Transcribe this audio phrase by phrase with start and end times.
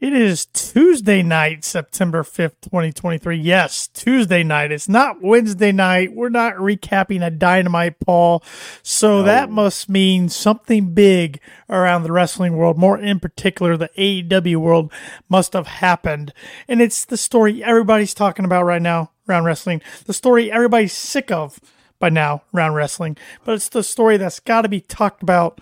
[0.00, 3.36] It is Tuesday night, September 5th, 2023.
[3.36, 4.70] Yes, Tuesday night.
[4.70, 6.14] It's not Wednesday night.
[6.14, 8.44] We're not recapping a dynamite, Paul.
[8.84, 9.22] So no.
[9.24, 14.92] that must mean something big around the wrestling world, more in particular, the AEW world
[15.28, 16.32] must have happened.
[16.68, 21.32] And it's the story everybody's talking about right now around wrestling, the story everybody's sick
[21.32, 21.58] of
[21.98, 25.60] by now around wrestling, but it's the story that's got to be talked about.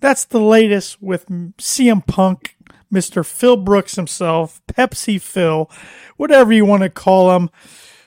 [0.00, 2.54] That's the latest with CM Punk
[2.92, 3.24] Mr.
[3.24, 5.70] Phil Brooks himself, Pepsi Phil,
[6.16, 7.50] whatever you want to call him.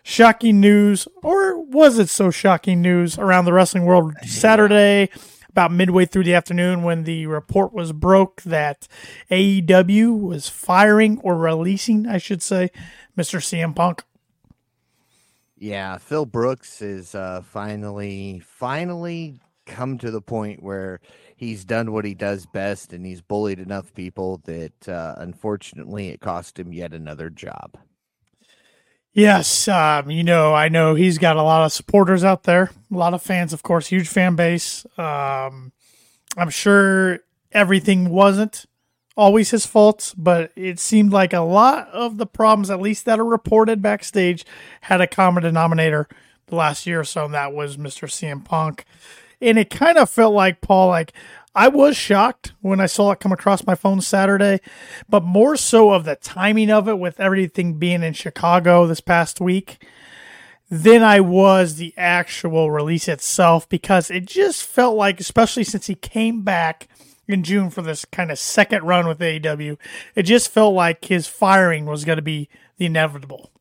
[0.04, 5.10] Shocking news, or was it so shocking news around the wrestling world Saturday,
[5.50, 8.88] about midway through the afternoon, when the report was broke that
[9.30, 12.72] AEW was firing or releasing, I should say,
[13.18, 13.42] Mr.
[13.42, 14.04] CM Punk.
[15.58, 21.00] Yeah, Phil Brooks is uh, finally, finally come to the point where
[21.38, 26.20] he's done what he does best and he's bullied enough people that uh, unfortunately it
[26.20, 27.78] cost him yet another job.
[29.14, 32.98] Yes, um, you know, I know he's got a lot of supporters out there, a
[32.98, 34.86] lot of fans, of course, huge fan base.
[34.98, 35.72] Um,
[36.36, 37.20] I'm sure
[37.52, 38.66] everything wasn't
[39.16, 43.20] always his fault, but it seemed like a lot of the problems, at least that
[43.20, 44.46] are reported backstage,
[44.82, 46.08] had a common denominator
[46.48, 48.08] the last year or so, and that was Mr.
[48.08, 48.86] CM Punk
[49.42, 51.14] and it kind of felt like Paul, like
[51.56, 54.60] I was shocked when I saw it come across my phone Saturday,
[55.10, 59.42] but more so of the timing of it with everything being in Chicago this past
[59.42, 59.84] week
[60.70, 65.96] than I was the actual release itself because it just felt like, especially since he
[65.96, 66.88] came back
[67.28, 69.78] in June for this kind of second run with AEW,
[70.16, 73.52] it just felt like his firing was going to be the inevitable.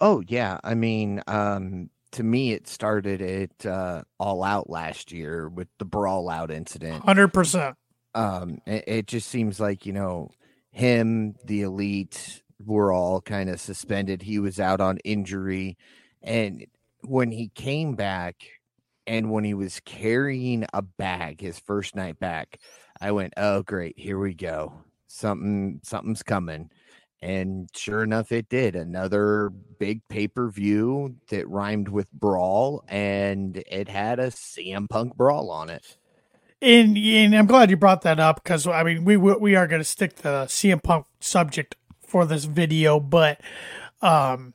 [0.00, 5.48] Oh yeah, I mean, um, to me, it started at uh, All Out last year
[5.48, 7.04] with the Brawl Out incident.
[7.04, 7.76] Hundred percent.
[8.14, 10.30] Um, it, it, just seems like you know
[10.72, 14.22] him, the Elite, were all kind of suspended.
[14.22, 15.76] He was out on injury,
[16.22, 16.66] and
[17.02, 18.36] when he came back,
[19.06, 22.58] and when he was carrying a bag, his first night back,
[23.00, 24.72] I went, "Oh, great, here we go.
[25.06, 26.70] Something, something's coming."
[27.22, 28.74] And sure enough, it did.
[28.74, 35.16] Another big pay per view that rhymed with brawl, and it had a CM Punk
[35.16, 35.96] brawl on it.
[36.62, 39.80] And, and I'm glad you brought that up because I mean we we are going
[39.80, 41.76] to stick to the CM Punk subject
[42.06, 43.40] for this video, but
[44.00, 44.54] um,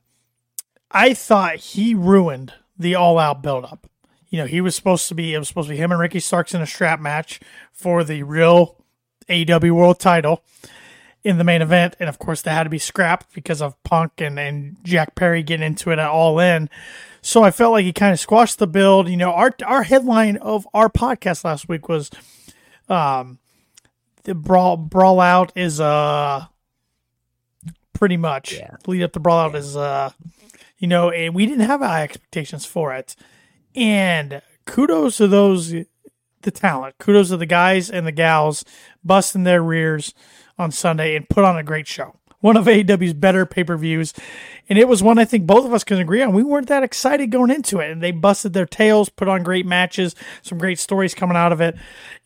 [0.92, 3.88] I thought he ruined the All Out build up.
[4.30, 6.20] You know, he was supposed to be it was supposed to be him and Ricky
[6.20, 7.40] Starks in a strap match
[7.72, 8.84] for the real
[9.30, 10.44] AEW World Title
[11.25, 11.96] in the main event.
[12.00, 15.41] And of course, that had to be scrapped because of Punk and, and Jack Perry
[15.41, 16.69] getting into it at all in.
[17.24, 19.09] So I felt like he kind of squashed the build.
[19.09, 22.12] You know, our our headline of our podcast last week was
[22.88, 23.40] um
[24.24, 26.46] the brawl brawl out is uh
[27.94, 28.75] pretty much yeah.
[28.85, 30.12] lead up to brawl out is uh
[30.78, 33.16] you know, and we didn't have high expectations for it.
[33.74, 35.74] And kudos to those
[36.44, 37.00] the talent.
[37.00, 38.64] Kudos to the guys and the gals
[39.03, 40.14] busting their rears
[40.57, 42.16] on Sunday and put on a great show.
[42.39, 44.13] One of AEW's better pay per views.
[44.69, 46.33] And it was one I think both of us can agree on.
[46.33, 47.89] We weren't that excited going into it.
[47.89, 51.59] And they busted their tails, put on great matches, some great stories coming out of
[51.59, 51.75] it.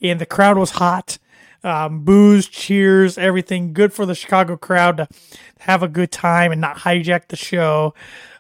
[0.02, 1.18] And the crowd was hot.
[1.64, 5.08] Um, booze, cheers, everything good for the Chicago crowd to
[5.60, 7.94] have a good time and not hijack the show.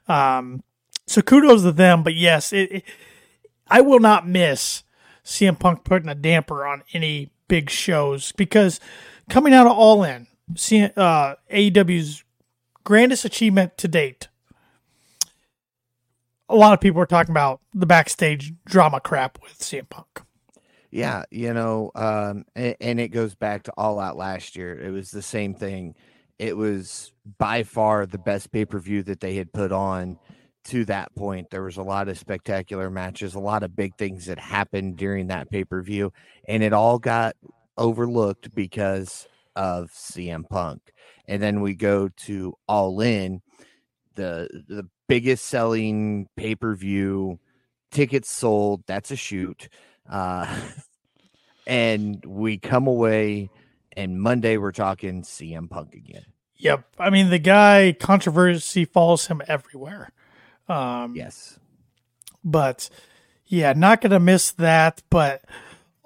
[0.07, 0.63] Um,
[1.05, 2.03] so kudos to them.
[2.03, 2.83] But yes, it, it,
[3.69, 4.83] I will not miss
[5.23, 8.79] CM Punk putting a damper on any big shows because
[9.29, 10.27] coming out of All In,
[10.95, 12.23] uh, AEW's
[12.83, 14.27] grandest achievement to date.
[16.49, 20.21] A lot of people are talking about the backstage drama crap with CM Punk.
[20.91, 24.77] Yeah, you know, um, and, and it goes back to All Out last year.
[24.79, 25.93] It was the same thing.
[26.39, 30.17] It was by far the best pay per view that they had put on
[30.65, 31.51] to that point.
[31.51, 35.27] There was a lot of spectacular matches, a lot of big things that happened during
[35.27, 36.11] that pay per view,
[36.47, 37.35] and it all got
[37.79, 40.81] overlooked because of CM Punk.
[41.27, 43.41] And then we go to All In,
[44.15, 47.39] the the biggest selling pay per view,
[47.91, 48.83] tickets sold.
[48.85, 49.69] That's a shoot.
[50.07, 50.59] Uh,
[51.67, 53.49] and we come away,
[53.95, 56.25] and Monday we're talking CM Punk again.
[56.57, 56.83] Yep.
[56.99, 60.11] I mean, the guy controversy follows him everywhere.
[60.67, 61.57] Um, yes.
[62.43, 62.89] But
[63.45, 65.01] yeah, not going to miss that.
[65.09, 65.43] But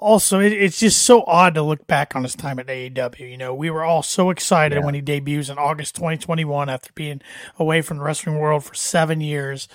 [0.03, 3.31] also, it, it's just so odd to look back on his time at AEW.
[3.31, 4.85] You know, we were all so excited yeah.
[4.85, 7.21] when he debuts in August 2021 after being
[7.57, 9.67] away from the wrestling world for seven years.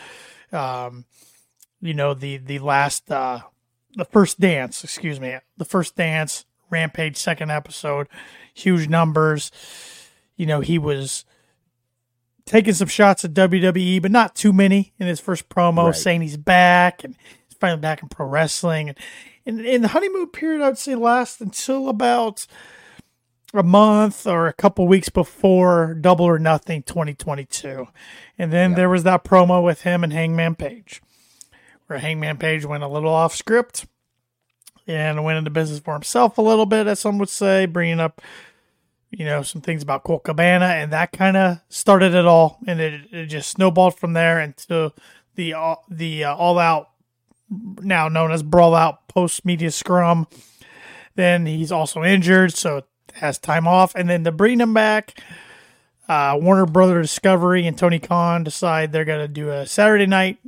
[0.52, 1.06] Um,
[1.80, 3.40] you know, the the last, uh,
[3.96, 8.08] the first dance, excuse me, the first dance, Rampage second episode,
[8.54, 9.50] huge numbers.
[10.36, 11.25] you know, he was
[12.46, 15.94] taking some shots at WWE, but not too many in his first promo, Right.
[15.94, 17.14] saying he's back and
[17.48, 18.88] he's finally back in pro wrestling.
[18.90, 18.98] And,
[19.49, 22.47] and, and the honeymoon period, I'd say, lasts until about
[23.55, 27.87] a month or a couple weeks before Double or Nothing 2022.
[28.39, 31.00] And then there was that promo with him and Hangman Page,
[31.87, 33.87] where Hangman Page went a little off script
[34.87, 38.21] and went into business for himself a little bit, as some would say, bringing up,
[39.11, 42.81] you know, some things about Colt Cabana, and that kind of started it all, and
[42.81, 44.93] it, it just snowballed from there into
[45.37, 46.91] the uh, the uh, all out,
[47.50, 50.27] now known as brawl out post media scrum.
[51.15, 52.83] Then he's also injured, so
[53.15, 55.21] has time off, and then to bring him back.
[56.09, 60.39] Uh, Warner Brother Discovery and Tony Khan decide they're going to do a Saturday night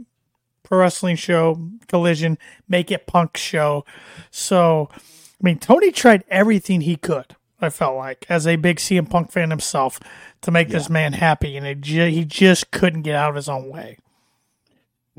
[0.71, 2.39] pro wrestling show, Collision,
[2.69, 3.85] make it punk show.
[4.31, 4.99] So, I
[5.43, 7.37] mean, Tony tried everything he could.
[7.61, 10.01] I felt like as a big CM Punk fan himself
[10.41, 13.51] to make this man happy, and it ju- he just couldn't get out of his
[13.51, 13.99] own way.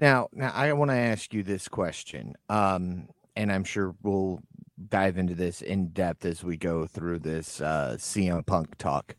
[0.01, 4.41] Now, now I want to ask you this question, um, and I'm sure we'll
[4.89, 9.15] dive into this in depth as we go through this uh, CM Punk talk.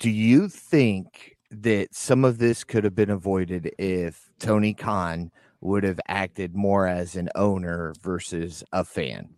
[0.00, 5.30] Do you think that some of this could have been avoided if Tony Khan
[5.60, 9.36] would have acted more as an owner versus a fan?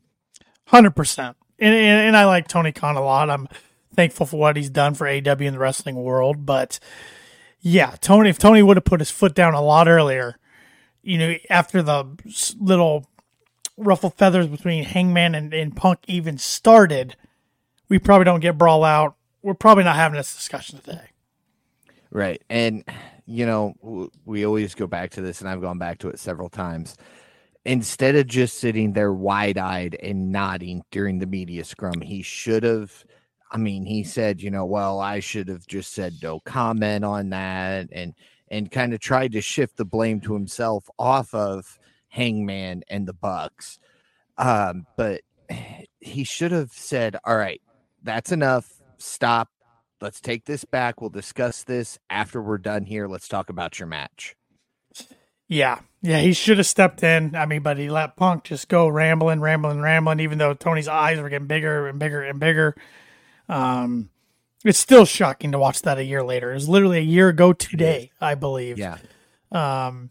[0.66, 1.36] Hundred percent.
[1.58, 3.28] And, and and I like Tony Khan a lot.
[3.28, 3.48] I'm
[3.94, 6.46] thankful for what he's done for AEW in the wrestling world.
[6.46, 6.80] But
[7.60, 10.36] yeah, Tony, if Tony would have put his foot down a lot earlier,
[11.02, 12.04] you know, after the
[12.58, 13.06] little
[13.76, 17.16] ruffle feathers between Hangman and, and Punk even started,
[17.88, 19.16] we probably don't get brawl out.
[19.42, 21.10] We're probably not having this discussion today.
[22.10, 22.42] Right.
[22.48, 22.84] And,
[23.26, 26.48] you know, we always go back to this, and I've gone back to it several
[26.48, 26.96] times.
[27.64, 32.62] Instead of just sitting there wide eyed and nodding during the media scrum, he should
[32.62, 33.04] have.
[33.50, 37.30] I mean, he said, you know, well, I should have just said no comment on
[37.30, 38.14] that and
[38.50, 41.78] and kind of tried to shift the blame to himself off of
[42.08, 43.78] Hangman and the Bucks.
[44.36, 45.22] Um, but
[46.00, 47.60] he should have said, All right,
[48.02, 48.70] that's enough.
[48.98, 49.48] Stop
[50.00, 51.00] let's take this back.
[51.00, 53.08] We'll discuss this after we're done here.
[53.08, 54.36] Let's talk about your match.
[55.48, 57.34] Yeah, yeah, he should have stepped in.
[57.34, 60.20] I mean, but he let Punk just go rambling, rambling, rambling.
[60.20, 62.76] Even though Tony's eyes were getting bigger and bigger and bigger,
[63.48, 64.10] um,
[64.64, 66.50] it's still shocking to watch that a year later.
[66.50, 68.78] It was literally a year ago today, I believe.
[68.78, 68.98] Yeah.
[69.52, 70.10] Um,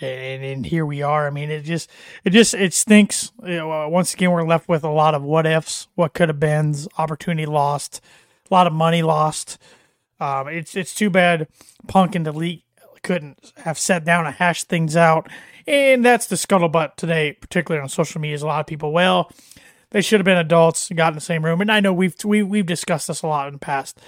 [0.00, 1.26] and, and here we are.
[1.26, 1.90] I mean, it just,
[2.24, 3.32] it just, it stinks.
[3.42, 6.28] You know, uh, once again, we're left with a lot of what ifs, what could
[6.28, 8.00] have been, opportunity lost,
[8.50, 9.58] a lot of money lost.
[10.18, 11.46] Um, it's it's too bad
[11.88, 12.64] Punk and the Elite
[13.02, 15.28] couldn't have sat down and hashed things out.
[15.66, 18.34] And that's the scuttlebutt today, particularly on social media.
[18.34, 19.30] Is a lot of people, well,
[19.90, 21.60] they should have been adults, and got in the same room.
[21.60, 24.00] And I know we've we, we've discussed this a lot in the past.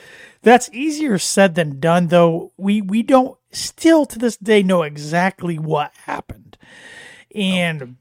[0.42, 2.52] That's easier said than done, though.
[2.56, 6.58] We we don't still to this day know exactly what happened,
[7.34, 7.96] and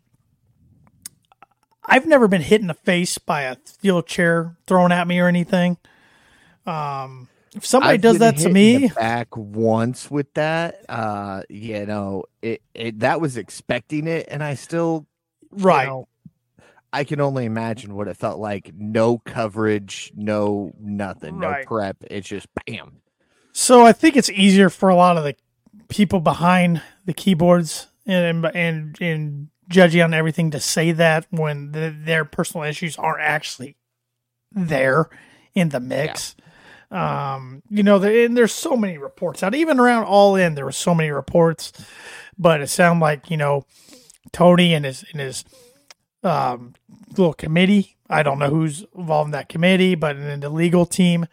[1.86, 5.28] I've never been hit in the face by a steel chair thrown at me or
[5.28, 5.78] anything.
[6.66, 10.84] Um, if somebody I've does that to me, back once with that.
[10.90, 15.08] Uh, you know, it, it that was expecting it, and I still
[15.56, 15.88] you right?
[15.88, 16.08] know,
[16.94, 18.72] I can only imagine what it felt like.
[18.76, 21.60] No coverage, no nothing, Right.
[21.62, 21.98] no prep.
[22.10, 23.02] It's just bam.
[23.52, 25.36] So I think it's easier for a lot of the
[25.90, 31.94] people behind the keyboards and and and judging on everything to say that when the,
[32.04, 33.76] their personal issues aren't actually
[34.52, 35.10] there
[35.54, 36.36] in the mix.
[36.90, 39.54] Um, you know, there, and there's so many reports out.
[39.54, 41.74] Even around All In, there were so many reports,
[42.38, 43.66] but it sounded like you know
[44.32, 45.44] Tony and his and his
[46.28, 46.76] um,
[47.10, 47.98] little committee.
[48.10, 51.28] I don't know who's involved in that committee, but in the legal team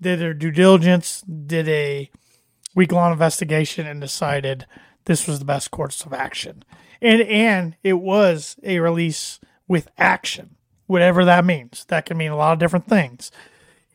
[0.00, 2.10] did their due diligence, did a
[2.74, 4.66] week long investigation, and decided
[5.04, 6.64] this was the best course of action.
[7.00, 10.56] And and it was a release with action,
[10.86, 11.84] whatever that means.
[11.86, 13.30] That can mean a lot of different things.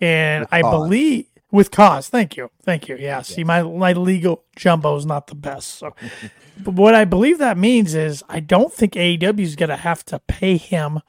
[0.02, 2.10] And I believe with cause.
[2.10, 2.98] Thank you, thank you.
[2.98, 5.76] Yeah, see, my my legal jumbo is not the best.
[5.76, 5.96] So,
[6.58, 10.04] but what I believe that means is I don't think AEW is going to have
[10.06, 11.00] to pay him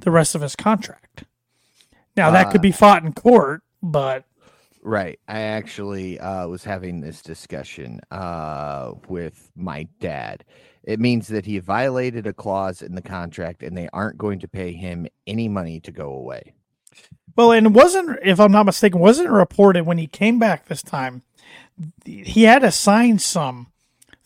[0.00, 1.24] the rest of his contract.
[2.16, 4.24] Now that could Uh, be fought in court, but
[4.82, 5.18] Right.
[5.26, 10.44] I actually uh, was having this discussion uh, with my dad.
[10.82, 14.48] It means that he violated a clause in the contract and they aren't going to
[14.48, 16.52] pay him any money to go away.
[17.36, 21.22] Well, and wasn't, if I'm not mistaken, wasn't reported when he came back this time.
[22.04, 23.68] He had to sign some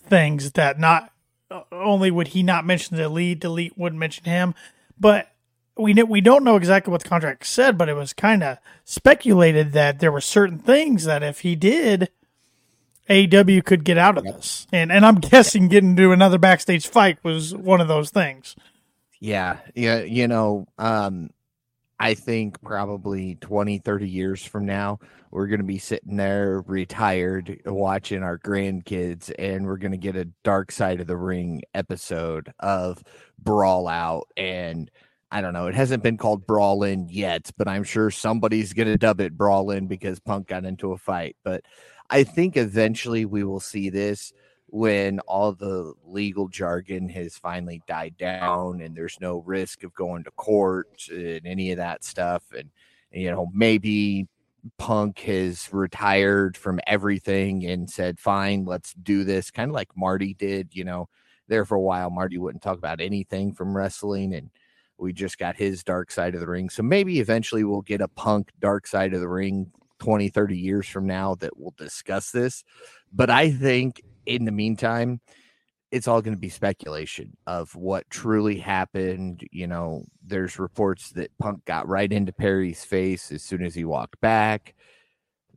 [0.09, 1.11] things that not
[1.51, 4.55] uh, only would he not mention the Elite, delete wouldn't mention him,
[4.99, 5.31] but
[5.77, 9.73] we we don't know exactly what the contract said, but it was kind of speculated
[9.73, 12.11] that there were certain things that if he did,
[13.09, 14.67] AEW could get out of this.
[14.73, 18.57] And and I'm guessing getting to another backstage fight was one of those things.
[19.21, 21.31] Yeah, yeah, you know, um
[22.01, 25.01] I think probably 20, 30 years from now,
[25.31, 30.15] we're going to be sitting there retired watching our grandkids, and we're going to get
[30.15, 33.03] a dark side of the ring episode of
[33.39, 34.29] Brawl Out.
[34.37, 34.91] And
[35.33, 38.89] I don't know, it hasn't been called Brawl In yet, but I'm sure somebody's going
[38.89, 41.37] to dub it Brawl In because Punk got into a fight.
[41.43, 41.65] But
[42.09, 44.33] I think eventually we will see this
[44.71, 50.23] when all the legal jargon has finally died down and there's no risk of going
[50.25, 52.43] to court and any of that stuff.
[52.57, 52.71] And
[53.11, 54.29] you know maybe
[54.77, 60.35] punk has retired from everything and said fine let's do this kind of like marty
[60.35, 61.09] did you know
[61.49, 62.11] there for a while.
[62.11, 64.51] Marty wouldn't talk about anything from wrestling and
[64.99, 66.69] we just got his dark side of the ring.
[66.69, 69.71] So maybe eventually we'll get a punk dark side of the ring
[70.01, 72.65] 20 30 years from now that we'll discuss this.
[73.13, 75.21] But i think in the meantime,
[75.91, 79.43] it's all going to be speculation of what truly happened.
[79.51, 83.85] You know, there's reports that Punk got right into Perry's face as soon as he
[83.85, 84.75] walked back.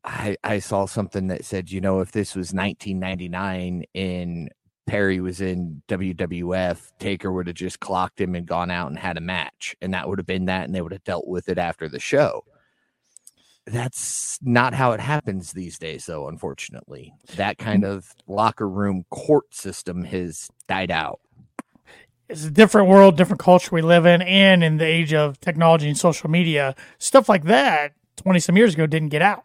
[0.03, 4.49] I, I saw something that said, you know, if this was 1999 and
[4.87, 9.17] Perry was in WWF, Taker would have just clocked him and gone out and had
[9.17, 9.75] a match.
[9.81, 10.65] And that would have been that.
[10.65, 12.43] And they would have dealt with it after the show
[13.65, 17.13] that's not how it happens these days though unfortunately.
[17.36, 17.89] That kind mm.
[17.89, 21.20] of locker room court system has died out.
[22.27, 25.88] It's a different world different culture we live in and in the age of technology
[25.88, 29.44] and social media stuff like that 20 some years ago didn't get out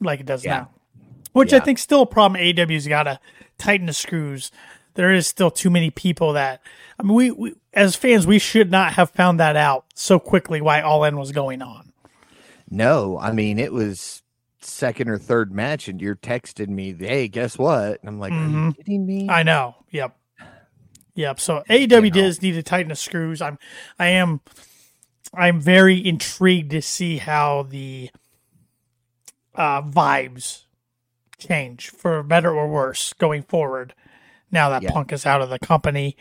[0.00, 0.52] like it does yeah.
[0.52, 0.70] now
[1.32, 1.58] which yeah.
[1.58, 2.40] i think still a problem.
[2.40, 3.18] AEW's got to
[3.58, 4.50] tighten the screws.
[4.94, 6.60] There is still too many people that
[6.98, 10.60] i mean we, we as fans we should not have found that out so quickly
[10.60, 11.87] why all in was going on
[12.70, 14.22] no, I mean it was
[14.60, 18.42] second or third match, and you're texting me, "Hey, guess what?" And I'm like, mm-hmm.
[18.42, 18.70] "Are you mm-hmm.
[18.70, 19.76] kidding me?" I know.
[19.90, 20.16] Yep.
[21.14, 21.40] Yep.
[21.40, 22.10] So AEW you know.
[22.10, 23.42] does need to tighten the screws.
[23.42, 23.58] I'm,
[23.98, 24.40] I am,
[25.34, 28.10] I'm very intrigued to see how the
[29.54, 30.64] uh, vibes
[31.38, 33.94] change for better or worse going forward.
[34.50, 34.92] Now that yeah.
[34.92, 36.16] Punk is out of the company,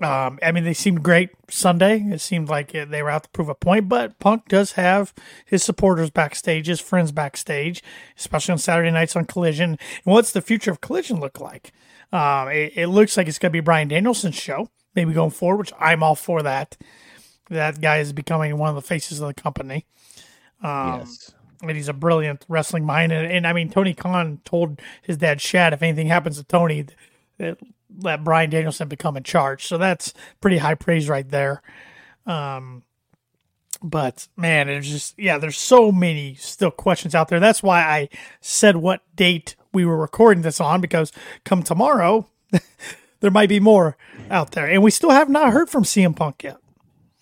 [0.00, 2.00] um, I mean, they seemed great Sunday.
[2.00, 5.12] It seemed like they were out to prove a point, but Punk does have
[5.44, 7.82] his supporters backstage, his friends backstage,
[8.16, 9.70] especially on Saturday nights on Collision.
[9.70, 11.72] And what's the future of Collision look like?
[12.12, 15.58] Um, it, it, looks like it's going to be Brian Danielson's show, maybe going forward,
[15.58, 16.76] which I'm all for that.
[17.50, 19.84] That guy is becoming one of the faces of the company.
[20.62, 21.32] Um, yes.
[21.60, 23.10] And he's a brilliant wrestling mind.
[23.10, 26.86] And, and I mean, Tony Khan told his dad, Shad, if anything happens to Tony,
[27.38, 29.66] let Brian Danielson become in charge.
[29.66, 31.62] So that's pretty high praise right there.
[32.26, 32.82] Um,
[33.82, 37.40] but man, it's just yeah, there's so many still questions out there.
[37.40, 38.08] That's why I
[38.40, 41.12] said what date we were recording this on because
[41.44, 42.28] come tomorrow
[43.20, 43.96] there might be more
[44.30, 46.58] out there, and we still have not heard from CM Punk yet.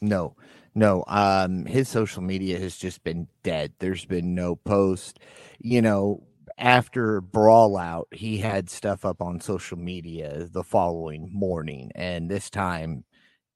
[0.01, 0.35] No,
[0.75, 1.05] no.
[1.07, 3.73] Um, his social media has just been dead.
[3.79, 5.19] There's been no post.
[5.59, 6.23] You know,
[6.59, 12.49] after brawl out he had stuff up on social media the following morning and this
[12.49, 13.05] time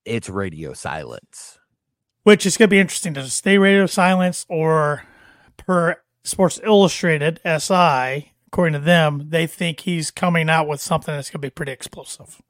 [0.05, 1.59] it's radio silence.
[2.23, 3.15] Which is going to be interesting.
[3.15, 5.05] To stay radio silence or
[5.57, 11.31] per sports illustrated si according to them they think he's coming out with something that's
[11.31, 12.43] going to be pretty explosive?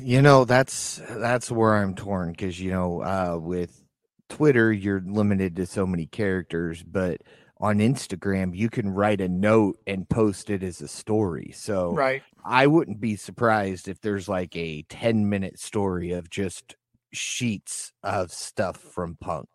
[0.00, 3.82] You know that's that's where i'm torn because you know uh, with
[4.28, 7.20] twitter you're limited to so many characters but
[7.58, 11.52] on Instagram, you can write a note and post it as a story.
[11.54, 12.22] So right.
[12.44, 16.76] I wouldn't be surprised if there's like a 10 minute story of just
[17.12, 19.48] sheets of stuff from Punk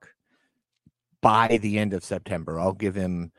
[1.22, 2.60] by the end of September.
[2.60, 3.31] I'll give him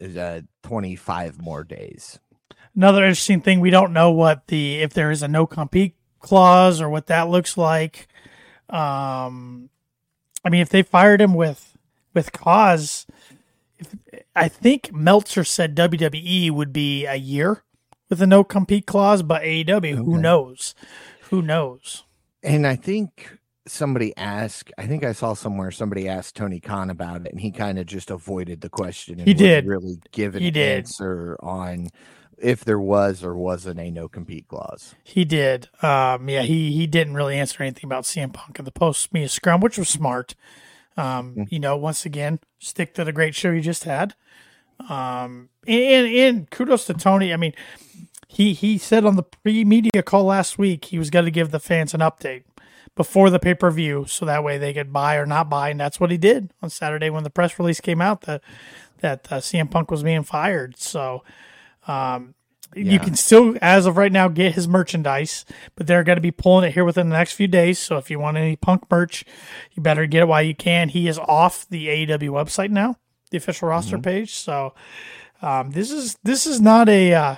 [0.00, 2.20] uh, 25 more days.
[2.74, 6.80] Another interesting thing, we don't know what the if there is a no compete clause
[6.80, 8.06] or what that looks like.
[8.68, 9.70] Um,
[10.44, 11.76] I mean, if they fired him with
[12.12, 13.06] with cause,
[14.34, 17.64] I think Meltzer said WWE would be a year
[18.08, 19.94] with a no compete clause, but AEW, okay.
[19.94, 20.74] who knows?
[21.30, 22.04] Who knows?
[22.42, 27.26] And I think somebody asked, I think I saw somewhere somebody asked Tony Khan about
[27.26, 29.18] it, and he kind of just avoided the question.
[29.18, 30.78] he did really give an he did.
[30.78, 31.88] answer on
[32.38, 34.94] if there was or wasn't a no compete clause.
[35.02, 35.68] He did.
[35.82, 39.26] Um, yeah, he he didn't really answer anything about CM Punk in the post me
[39.26, 40.34] scrum, which was smart.
[40.96, 41.42] Um, mm-hmm.
[41.48, 44.14] You know, once again, stick to the great show you just had.
[44.88, 47.32] Um, and, and kudos to Tony.
[47.32, 47.52] I mean,
[48.28, 51.50] he he said on the pre media call last week he was going to give
[51.50, 52.44] the fans an update,
[52.96, 55.78] before the pay per view, so that way they could buy or not buy, and
[55.78, 58.42] that's what he did on Saturday when the press release came out that
[59.00, 60.76] that uh, CM Punk was being fired.
[60.78, 61.22] So.
[61.86, 62.34] Um,
[62.74, 65.44] you can still, as of right now, get his merchandise,
[65.76, 67.78] but they're going to be pulling it here within the next few days.
[67.78, 69.24] So if you want any punk merch,
[69.72, 70.88] you better get it while you can.
[70.90, 72.96] He is off the AEW website now,
[73.30, 74.34] the official roster page.
[74.34, 74.74] So
[75.42, 77.36] um, this is this is not a uh,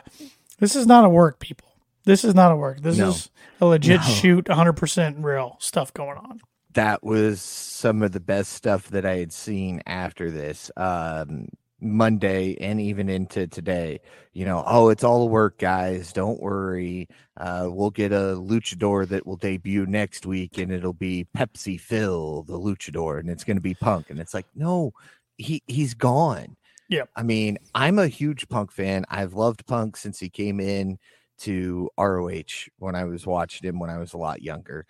[0.58, 1.68] this is not a work, people.
[2.04, 2.80] This is not a work.
[2.80, 3.11] This No.
[3.11, 3.30] is
[3.61, 4.06] a legit No.
[4.06, 6.40] shoot, 100 percent real stuff going on.
[6.75, 11.49] that was some of the best stuff that I had seen after this um,
[11.80, 14.00] Monday and even into today.
[14.32, 16.12] You know, oh, it's all work, guys.
[16.12, 17.08] Don't worry.
[17.37, 22.42] Uh, we'll get a luchador that will debut next week, and it'll be Pepsi Phil,
[22.44, 24.11] the luchador, and it's going to be Punk.
[24.11, 24.92] And it's like, no,
[25.37, 26.56] he he's gone.
[26.88, 27.11] Yep.
[27.16, 29.04] I mean, I'm a huge Punk fan.
[29.08, 30.99] I've loved Punk since he came in
[31.40, 34.87] to ROH when I was watching him when I was a lot younger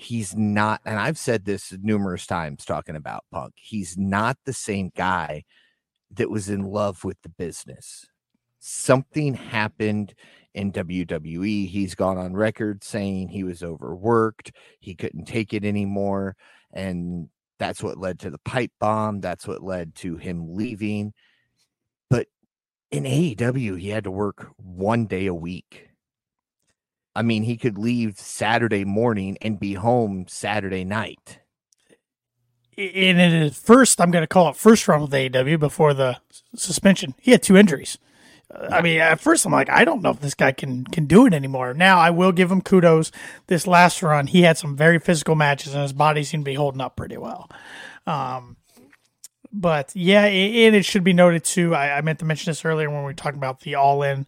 [0.00, 4.90] he's not and i've said this numerous times talking about punk he's not the same
[4.96, 5.44] guy
[6.12, 8.06] that was in love with the business.
[8.58, 10.14] Something happened
[10.52, 14.50] in wwe he's gone on record saying he was overworked
[14.80, 16.34] he couldn't take it anymore
[16.72, 17.28] and
[17.60, 21.12] that's what led to the pipe bomb that's what led to him leaving.
[22.08, 22.26] But
[22.90, 25.90] in aew he had to work one day a week.
[27.14, 31.40] I mean, he could leave Saturday morning and be home Saturday night.
[32.76, 36.18] In his first, I'm going to call it first run with AEW before the
[36.54, 37.14] suspension.
[37.20, 37.98] He had two injuries.
[38.52, 41.06] Uh, I mean, at first I'm like, I don't know if this guy can can
[41.06, 41.74] do it anymore.
[41.74, 43.12] Now I will give him kudos.
[43.46, 46.54] This last run, he had some very physical matches, and his body seemed to be
[46.54, 47.48] holding up pretty well.
[48.06, 48.56] Um,
[49.52, 51.74] but yeah, and it should be noted too.
[51.74, 54.26] I, I meant to mention this earlier when we were talking about the All In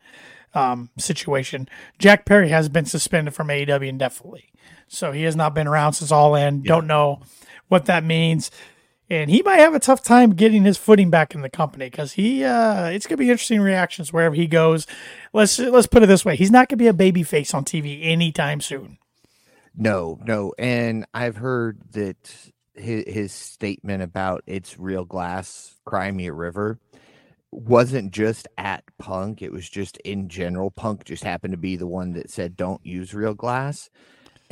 [0.55, 1.69] um, situation.
[1.99, 4.51] Jack Perry has been suspended from AEW indefinitely,
[4.89, 6.63] so he has not been around since All In.
[6.63, 7.23] Don't know
[7.73, 8.51] what that means.
[9.11, 12.13] And he might have a tough time getting his footing back in the company because
[12.13, 14.87] he uh, it's gonna be interesting reactions wherever he goes.
[15.33, 18.01] Let's let's put it this way: he's not gonna be a baby face on TV
[18.03, 18.99] anytime soon.
[19.75, 20.55] No, no.
[20.59, 26.79] And I've heard that his, his statement about it's real glass, cry me a river
[27.53, 29.43] wasn't just at Punk.
[29.43, 30.71] It was just in general.
[30.71, 33.91] Punk just happened to be the one that said, don't use real glass.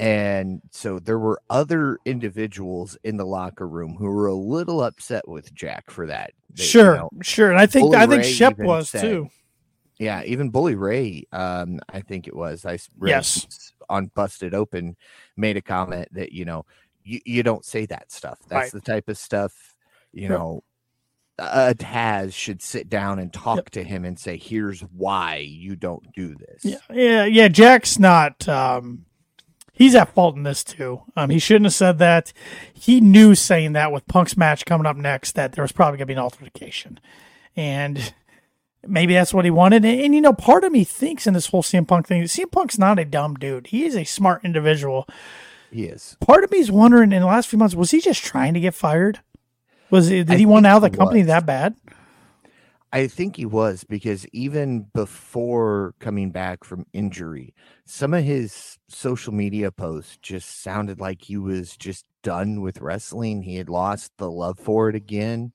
[0.01, 5.29] And so there were other individuals in the locker room who were a little upset
[5.29, 6.33] with Jack for that.
[6.55, 9.03] They- you Sure, know, sure, and I think Bully I think Ray Shep was said-
[9.03, 9.29] too.
[9.99, 12.65] Yeah, even Bully Ray, um, I think it was.
[12.65, 13.73] I Yes.
[13.91, 14.97] on Busted Open
[15.37, 16.65] made a comment that you know
[17.05, 18.39] you, you don't say that stuff.
[18.49, 18.73] That's Right.
[18.73, 19.75] the type of stuff
[20.13, 20.31] you Yep.
[20.31, 20.65] know
[21.39, 26.11] a Taz should sit down and talk to him and say, "Here's why you don't
[26.15, 27.49] do this." Yeah, yeah, yeah.
[27.49, 28.47] Jack's not.
[28.49, 29.05] Um,
[29.81, 31.03] he's at fault in this too.
[31.17, 32.33] Um, he shouldn't have said that.
[32.73, 36.07] He knew saying that with Punk's match coming up next that there was probably gonna
[36.07, 37.01] be an altercation,
[37.57, 38.13] and
[38.87, 39.85] maybe that's what he wanted.
[39.85, 42.51] And, and, you know, part of me thinks in this whole CM Punk thing, CM
[42.53, 43.69] Punk's not a dumb dude.
[43.69, 45.07] He is a smart individual.
[45.71, 46.17] he is.
[46.21, 48.61] Part of me is wondering in the last few months, was he just trying to
[48.61, 49.21] get fired?
[49.91, 51.27] Was it, did I he want out of the company was.
[51.29, 51.75] that bad?
[52.93, 59.33] I think he was because even before coming back from injury, some of his social
[59.33, 63.43] media posts just sounded like he was just done with wrestling.
[63.43, 65.53] He had lost the love for it again.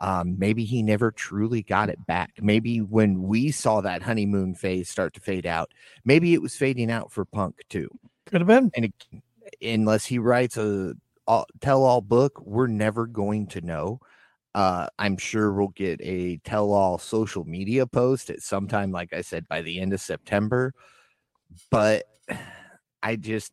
[0.00, 2.32] Um, maybe he never truly got it back.
[2.40, 5.72] Maybe when we saw that honeymoon phase start to fade out,
[6.04, 7.88] maybe it was fading out for Punk too.
[8.26, 8.70] Could have been.
[8.74, 8.94] And it,
[9.62, 10.94] unless he writes a
[11.26, 14.00] all, tell-all book, we're never going to know.
[14.54, 19.20] Uh, I'm sure we'll get a tell-all social media post at some time, like I
[19.20, 20.72] said, by the end of September.
[21.70, 22.04] But
[23.02, 23.52] I just,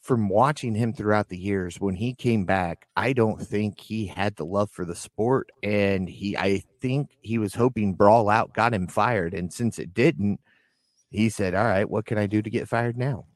[0.00, 4.36] from watching him throughout the years, when he came back, I don't think he had
[4.36, 8.74] the love for the sport, and he, I think he was hoping Brawl Out got
[8.74, 10.40] him fired, and since it didn't,
[11.10, 13.26] he said, "All right, what can I do to get fired now?"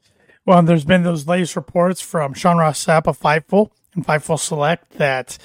[0.45, 4.99] Well, there's been those latest reports from Sean Ross Sapp of Fightful and Fightful Select
[4.99, 5.39] that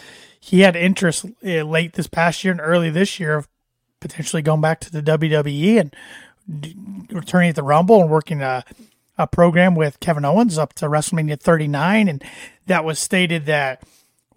[0.48, 3.50] he had interest uh, late this past year and early this year of
[4.00, 8.64] potentially going back to the WWE and returning at the Rumble and working a,
[9.18, 12.08] a program with Kevin Owens up to WrestleMania 39.
[12.08, 12.24] And
[12.66, 13.84] that was stated that,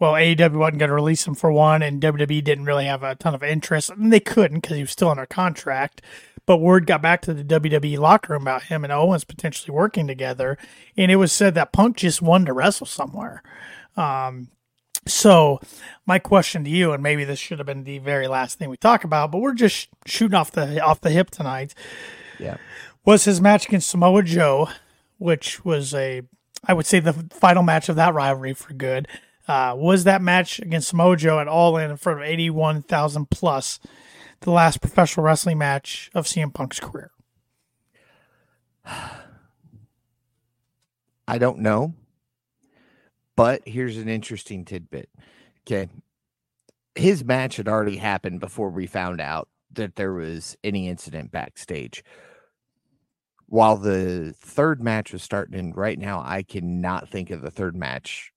[0.01, 3.14] well, AEW wasn't going to release him for one, and WWE didn't really have a
[3.14, 3.90] ton of interest.
[3.90, 6.03] And they couldn't because he was still under contract.
[6.44, 10.09] But word got back to the WWE locker room about him and Owens potentially working
[10.09, 10.59] together.
[10.96, 13.44] And it was said that Punk just wanted to wrestle somewhere.
[13.96, 14.49] Um,
[15.07, 15.61] so
[16.07, 18.76] my question to you, and maybe this should have been the very last thing we
[18.76, 21.74] talk about, but we're just shooting off the off the hip tonight.
[22.38, 22.57] Yeah.
[23.05, 24.68] Was his match against Samoa Joe,
[25.18, 26.22] which was a
[26.64, 29.09] I would say the final match of that rivalry for good
[29.48, 33.81] uh, was that match against Samoa Joe at All In in front of 81,000 plus,
[34.40, 37.11] the last professional wrestling match of CM Punk's career.
[41.26, 41.94] I don't know.
[43.40, 45.09] But here's an interesting tidbit.
[45.62, 45.88] Okay.
[46.94, 52.05] His match had already happened before we found out that there was any incident backstage.
[53.46, 57.74] While the third match was starting, and right now I cannot think of the third
[57.74, 58.31] match.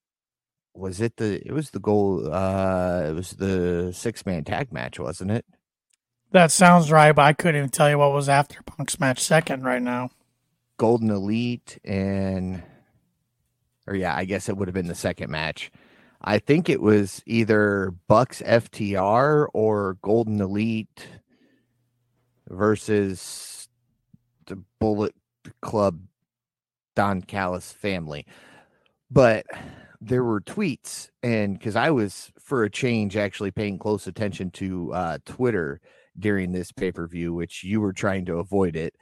[0.74, 5.02] Was it the it was the goal uh it was the six man tag match,
[5.02, 5.44] wasn't it?
[6.32, 9.66] That sounds right, but I couldn't even tell you what was after Punk's match second
[9.66, 10.12] right now.
[10.78, 12.64] Golden Elite and
[13.88, 15.72] or yeah, I guess it would have been the second match.
[16.22, 21.08] I think it was either Bucks FTR or Golden Elite
[22.48, 23.68] versus
[24.46, 25.16] the Bullet
[25.62, 26.00] Club
[26.96, 28.26] Don Callis family.
[29.12, 29.46] But
[30.00, 34.94] there were tweets, and because I was for a change actually paying close attention to
[34.94, 35.82] uh, Twitter
[36.18, 38.96] during this pay per view, which you were trying to avoid it,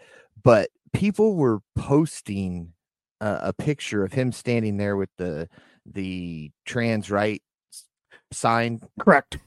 [0.43, 2.73] but people were posting
[3.21, 5.47] uh, a picture of him standing there with the
[5.86, 7.41] the trans right
[8.31, 8.81] sign.
[8.99, 9.38] Correct.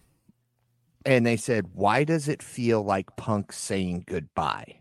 [1.05, 4.81] And they said, "Why does it feel like Punk saying goodbye?"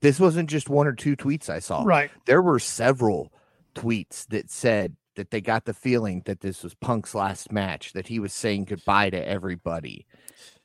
[0.00, 1.82] This wasn't just one or two tweets I saw.
[1.82, 2.10] Right.
[2.26, 3.32] There were several
[3.74, 8.06] tweets that said that they got the feeling that this was Punk's last match, that
[8.06, 10.06] he was saying goodbye to everybody.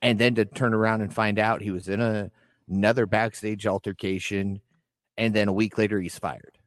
[0.03, 2.29] And then to turn around and find out he was in a,
[2.69, 4.61] another backstage altercation
[5.17, 6.57] and then a week later he's fired.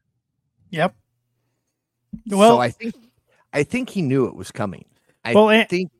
[0.71, 0.95] Yep.
[2.29, 2.95] Well, so I think
[3.53, 4.85] I think he knew it was coming.
[5.25, 5.91] I well, think.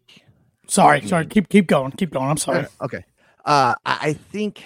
[0.69, 1.27] Sorry, sorry.
[1.27, 1.93] Keep keep going.
[1.93, 2.29] Keep going.
[2.29, 2.67] I'm sorry.
[2.81, 3.05] Okay.
[3.45, 4.65] Uh, I think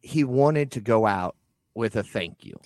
[0.00, 1.36] he wanted to go out
[1.74, 2.56] with a thank you.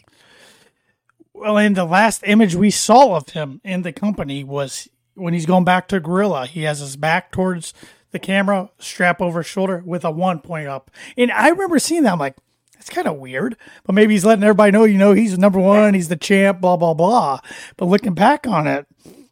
[1.35, 5.46] Well, and the last image we saw of him in the company was when he's
[5.46, 6.46] going back to Gorilla.
[6.46, 7.74] He has his back towards
[8.12, 10.90] the camera, strap over his shoulder with a one point up.
[11.16, 12.12] And I remember seeing that.
[12.12, 12.37] I'm like,
[12.85, 15.94] it's kind of weird, but maybe he's letting everybody know, you know, he's number one,
[15.94, 17.40] he's the champ, blah, blah, blah.
[17.79, 18.87] But looking back on it,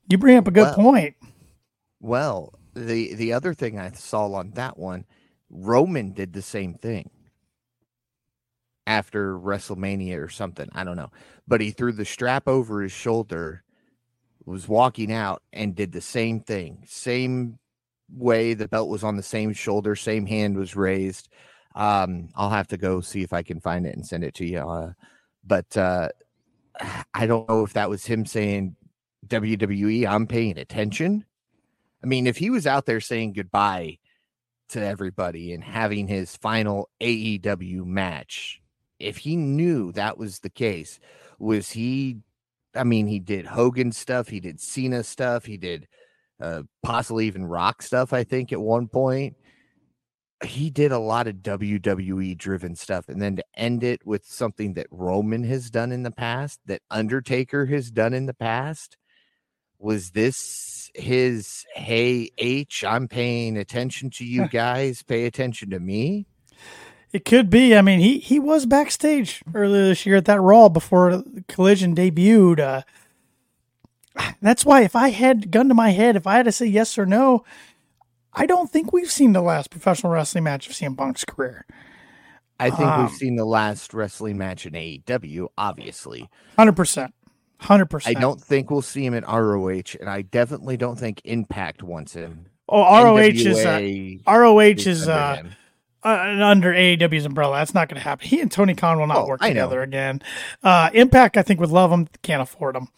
[0.08, 1.16] you bring up a good well, point.
[2.00, 5.04] Well, the the other thing I saw on that one,
[5.50, 7.10] Roman did the same thing
[8.86, 10.70] after WrestleMania or something.
[10.72, 11.10] I don't know.
[11.46, 13.64] But he threw the strap over his shoulder,
[14.46, 16.84] was walking out, and did the same thing.
[16.86, 17.58] Same
[18.08, 21.28] way the belt was on the same shoulder, same hand was raised.
[21.74, 24.46] Um, I'll have to go see if I can find it and send it to
[24.46, 24.58] you.
[24.58, 24.92] Uh,
[25.44, 26.08] but uh,
[27.14, 28.76] I don't know if that was him saying
[29.26, 31.24] WWE, I'm paying attention.
[32.02, 33.98] I mean, if he was out there saying goodbye
[34.70, 38.60] to everybody and having his final AEW match,
[38.98, 40.98] if he knew that was the case,
[41.38, 42.18] was he?
[42.74, 45.86] I mean, he did Hogan stuff, he did Cena stuff, he did
[46.40, 48.12] uh, possibly even Rock stuff.
[48.12, 49.36] I think at one point,
[50.44, 54.74] he did a lot of WWE driven stuff and then to end it with something
[54.74, 58.96] that Roman has done in the past, that Undertaker has done in the past.
[59.78, 66.26] Was this his hey H, I'm paying attention to you guys, pay attention to me?
[67.12, 67.76] It could be.
[67.76, 72.58] I mean, he he was backstage earlier this year at that Raw before Collision debuted.
[72.60, 72.82] Uh,
[74.40, 76.96] that's why if I had gun to my head, if I had to say yes
[76.96, 77.44] or no,
[78.34, 81.66] I don't think we've seen the last professional wrestling match of CM Punk's career.
[82.58, 86.30] I think um, we've seen the last wrestling match in AEW, obviously.
[86.58, 87.12] 100%.
[87.60, 88.02] 100%.
[88.06, 92.14] I don't think we'll see him at ROH, and I definitely don't think Impact wants
[92.14, 92.46] him.
[92.68, 95.42] Oh, ROH NWA is uh, ROH is uh,
[96.04, 97.58] uh, under AEW's umbrella.
[97.58, 98.26] That's not going to happen.
[98.26, 100.22] He and Tony Khan will not oh, work together again.
[100.62, 102.08] Uh, Impact, I think, would love him.
[102.22, 102.88] Can't afford him.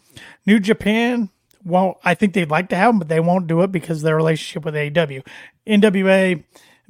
[0.45, 1.29] New Japan,
[1.65, 1.97] won't.
[2.03, 4.63] I think they'd like to have them, but they won't do it because their relationship
[4.63, 5.25] with AEW,
[5.67, 6.43] NWA.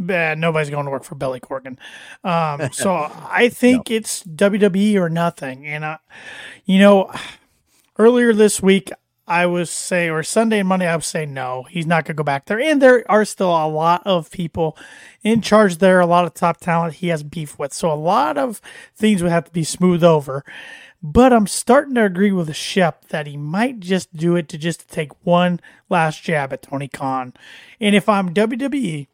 [0.10, 1.78] Eh, nobody's going to work for Billy Corgan.
[2.24, 3.96] Um, so I think no.
[3.96, 5.66] it's WWE or nothing.
[5.66, 5.98] And, uh,
[6.66, 7.12] you know,
[7.98, 8.92] earlier this week,
[9.28, 12.18] I was saying, or Sunday and Monday, I was saying, no, he's not going to
[12.18, 12.60] go back there.
[12.60, 14.78] And there are still a lot of people
[15.24, 17.74] in charge there, a lot of top talent he has beef with.
[17.74, 18.62] So a lot of
[18.96, 20.44] things would have to be smoothed over.
[21.08, 24.90] But I'm starting to agree with Shep that he might just do it to just
[24.90, 27.36] take one last jab at Tony Khan.
[27.80, 29.06] And if I'm WWE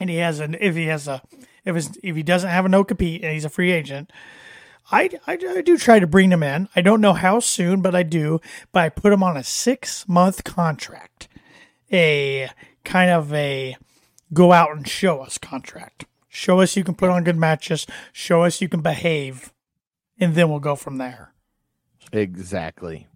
[0.00, 1.22] and he has an if he has a
[1.64, 4.10] if his, if he doesn't have a no compete and he's a free agent,
[4.90, 6.68] I, I, I, do try to bring him in.
[6.74, 8.40] I don't know how soon, but I do.
[8.72, 11.28] But I put him on a six month contract,
[11.92, 12.50] a
[12.82, 13.76] kind of a
[14.32, 16.04] go out and show us contract.
[16.28, 17.86] Show us you can put on good matches.
[18.12, 19.52] Show us you can behave
[20.18, 21.32] and then we'll go from there.
[22.12, 23.08] Exactly.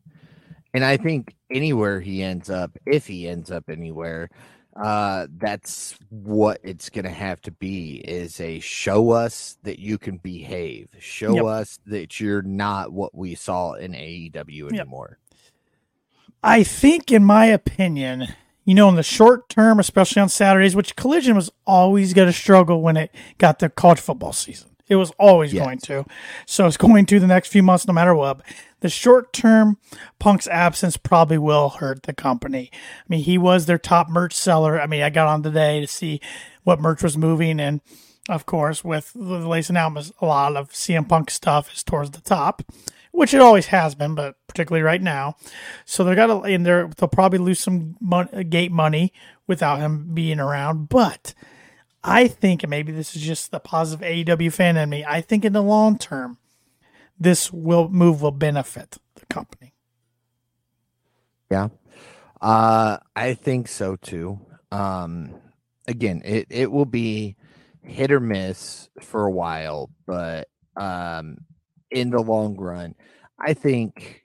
[0.74, 4.28] And I think anywhere he ends up, if he ends up anywhere,
[4.76, 9.96] uh, that's what it's going to have to be is a show us that you
[9.96, 11.44] can behave, show yep.
[11.44, 15.18] us that you're not what we saw in AEW anymore.
[15.18, 15.38] Yep.
[16.42, 18.28] I think, in my opinion,
[18.64, 22.32] you know, in the short term, especially on Saturdays, which Collision was always going to
[22.32, 24.75] struggle when it got the college football season.
[24.88, 25.64] It was always yes.
[25.64, 26.04] going to.
[26.46, 28.40] So it's going to the next few months, no matter what.
[28.80, 29.78] The short term,
[30.18, 32.70] Punk's absence probably will hurt the company.
[32.72, 34.80] I mean, he was their top merch seller.
[34.80, 36.20] I mean, I got on today to see
[36.62, 37.58] what merch was moving.
[37.58, 37.80] And
[38.28, 42.20] of course, with the latest announcements, a lot of CM Punk stuff is towards the
[42.20, 42.62] top,
[43.12, 45.36] which it always has been, but particularly right now.
[45.84, 49.12] So they're got to, and they're, they'll probably lose some money, gate money
[49.46, 50.88] without him being around.
[50.88, 51.34] But
[52.06, 55.52] I think, maybe this is just the positive AEW fan in me, I think in
[55.52, 56.38] the long term,
[57.18, 59.74] this will move will benefit the company.
[61.50, 61.68] Yeah.
[62.40, 64.38] Uh, I think so too.
[64.70, 65.34] Um,
[65.88, 67.36] again, it, it will be
[67.82, 71.38] hit or miss for a while, but um,
[71.90, 72.94] in the long run,
[73.38, 74.22] I think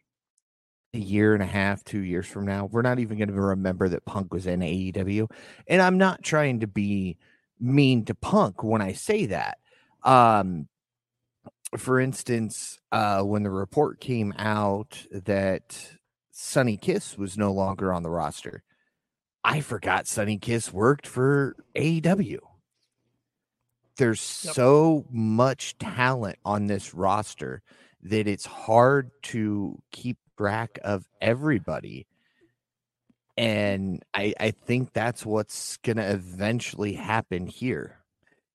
[0.94, 3.90] a year and a half, two years from now, we're not even going to remember
[3.90, 5.32] that Punk was in AEW.
[5.68, 7.18] And I'm not trying to be
[7.62, 9.60] mean to punk when I say that.
[10.04, 10.68] Um,
[11.78, 15.92] for instance, uh, when the report came out that
[16.32, 18.64] Sunny Kiss was no longer on the roster,
[19.44, 22.40] I forgot Sunny Kiss worked for AEW.
[23.98, 24.56] There's yep.
[24.56, 27.62] so much talent on this roster
[28.04, 32.08] that it's hard to keep track of everybody
[33.38, 37.98] and I I think that's what's gonna eventually happen here.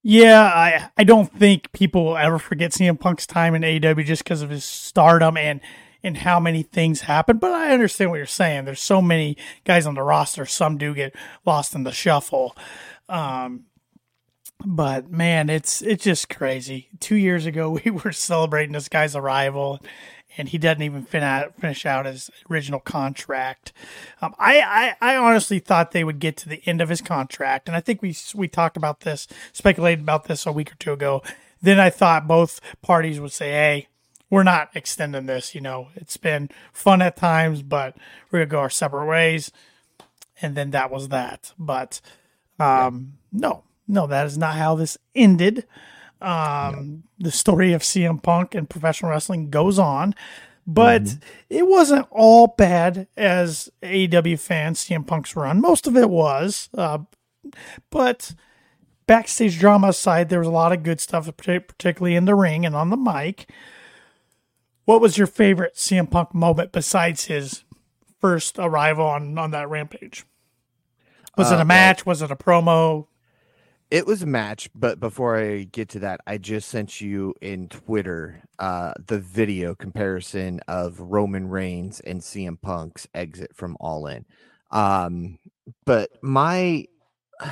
[0.02, 4.24] Yeah, I I don't think people will ever forget CM Punk's time in AEW just
[4.24, 5.60] because of his stardom and
[6.02, 7.38] and how many things happen.
[7.38, 8.64] But I understand what you're saying.
[8.64, 10.46] There's so many guys on the roster.
[10.46, 12.56] Some do get lost in the shuffle.
[13.08, 13.64] Um,
[14.64, 16.88] but man, it's it's just crazy.
[17.00, 19.80] Two years ago, we were celebrating this guy's arrival,
[20.36, 23.72] and he doesn't even fin out, finish out his original contract.
[24.20, 27.68] Um, I, I, I honestly thought they would get to the end of his contract,
[27.68, 30.92] and I think we we talked about this, speculated about this a week or two
[30.92, 31.22] ago.
[31.62, 33.88] Then I thought both parties would say, "Hey,
[34.30, 35.54] we're not extending this.
[35.54, 37.96] You know, it's been fun at times, but
[38.30, 39.50] we're gonna go our separate ways."
[40.42, 41.52] And then that was that.
[41.58, 42.00] But
[42.58, 45.66] um, no, no, that is not how this ended.
[46.20, 50.14] Um, The story of CM Punk and professional wrestling goes on,
[50.66, 51.18] but mm-hmm.
[51.50, 55.60] it wasn't all bad as AEW fans CM Punk's run.
[55.60, 56.98] Most of it was, uh,
[57.90, 58.34] but
[59.06, 62.74] backstage drama aside, there was a lot of good stuff, particularly in the ring and
[62.74, 63.48] on the mic.
[64.84, 67.64] What was your favorite CM Punk moment besides his
[68.20, 70.24] first arrival on on that rampage?
[71.36, 72.06] Was uh, it a match?
[72.06, 73.06] Well, was it a promo?
[73.88, 77.68] It was a match, but before I get to that, I just sent you in
[77.68, 84.24] Twitter uh, the video comparison of Roman Reigns and CM Punk's exit from All In.
[84.72, 85.38] Um,
[85.84, 86.86] but my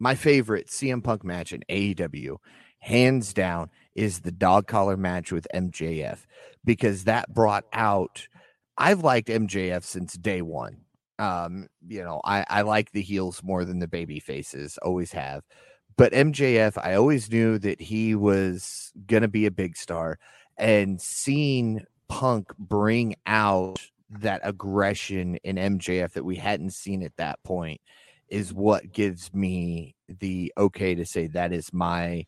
[0.00, 2.38] my favorite CM Punk match in AEW,
[2.80, 6.26] hands down, is the dog collar match with MJF
[6.64, 8.26] because that brought out.
[8.76, 10.78] I've liked MJF since day one.
[11.20, 15.42] Um, you know, I, I like the heels more than the baby faces, always have.
[15.98, 20.20] But MJF, I always knew that he was going to be a big star.
[20.56, 27.42] And seeing Punk bring out that aggression in MJF that we hadn't seen at that
[27.42, 27.80] point
[28.28, 32.26] is what gives me the okay to say that is my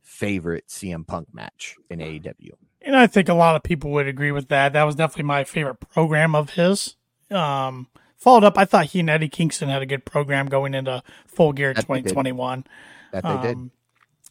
[0.00, 2.52] favorite CM Punk match in AEW.
[2.82, 4.72] And I think a lot of people would agree with that.
[4.74, 6.94] That was definitely my favorite program of his.
[7.32, 11.02] Um, followed up, I thought he and Eddie Kingston had a good program going into
[11.26, 12.64] Full Gear 2021.
[13.12, 13.70] That they um, did.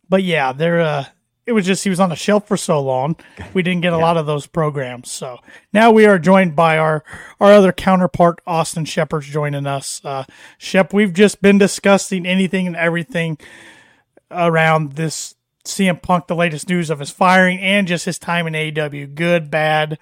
[0.09, 0.81] But yeah, there.
[0.81, 1.05] Uh,
[1.47, 3.15] it was just he was on the shelf for so long.
[3.53, 4.03] We didn't get a yeah.
[4.03, 5.09] lot of those programs.
[5.09, 5.39] So
[5.71, 7.05] now we are joined by our
[7.39, 10.01] our other counterpart, Austin Shepard's joining us.
[10.03, 10.25] Uh,
[10.57, 13.37] Shep, we've just been discussing anything and everything
[14.29, 18.53] around this CM Punk, the latest news of his firing and just his time in
[18.53, 19.97] AEW, good, bad,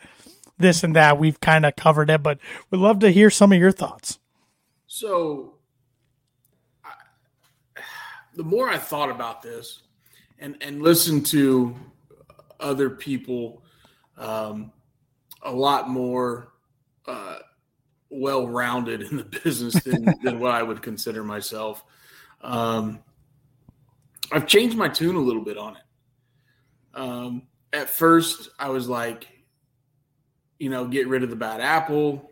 [0.57, 1.19] this and that.
[1.19, 4.19] We've kind of covered it, but we'd love to hear some of your thoughts.
[4.87, 5.54] So
[8.35, 9.83] the more I thought about this
[10.39, 11.75] and and listened to
[12.59, 13.63] other people
[14.17, 14.71] um,
[15.41, 16.53] a lot more
[17.07, 17.37] uh,
[18.09, 21.83] well rounded in the business than, than what I would consider myself.
[22.41, 22.99] Um,
[24.31, 25.81] I've changed my tune a little bit on it.
[26.93, 27.43] Um,
[27.73, 29.27] at first, I was like,
[30.57, 32.31] you know, get rid of the bad apple.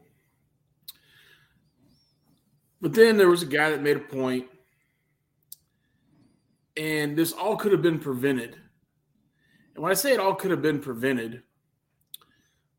[2.82, 4.48] But then there was a guy that made a point,
[6.78, 8.58] and this all could have been prevented.
[9.76, 11.44] And when I say it all could have been prevented,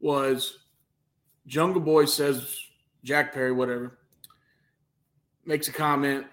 [0.00, 0.58] was
[1.46, 2.58] Jungle Boy says
[3.02, 3.98] Jack Perry, whatever,
[5.44, 6.26] makes a comment,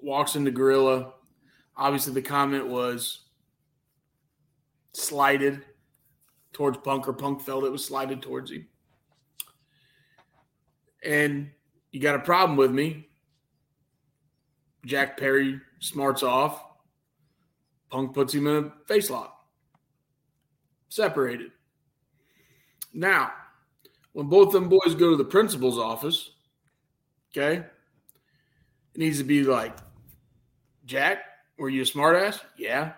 [0.00, 1.12] walks into Gorilla.
[1.76, 3.20] Obviously, the comment was
[4.92, 5.62] slighted
[6.52, 8.66] towards Punk, or Punk felt it was slighted towards him.
[11.02, 11.50] And
[11.90, 13.08] you got a problem with me.
[14.84, 16.62] Jack Perry smarts off.
[17.90, 19.46] Punk puts him in a face lock.
[20.88, 21.52] Separated.
[22.92, 23.32] Now,
[24.12, 26.30] when both them boys go to the principal's office,
[27.32, 29.76] okay, it needs to be like,
[30.84, 31.18] Jack,
[31.58, 32.40] were you a smartass?
[32.56, 32.92] Yeah.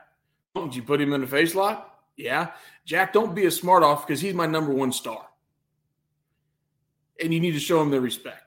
[0.55, 1.99] Did you put him in a face lock?
[2.17, 2.53] Yeah.
[2.85, 5.27] Jack, don't be a smart off because he's my number one star.
[7.23, 8.46] And you need to show him the respect.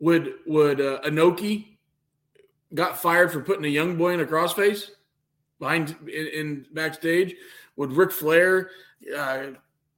[0.00, 1.76] Would would uh, Inoki
[2.74, 4.90] got fired for putting a young boy in a crossface
[5.58, 7.36] behind in, in backstage?
[7.76, 8.70] Would Ric Flair,
[9.16, 9.46] uh,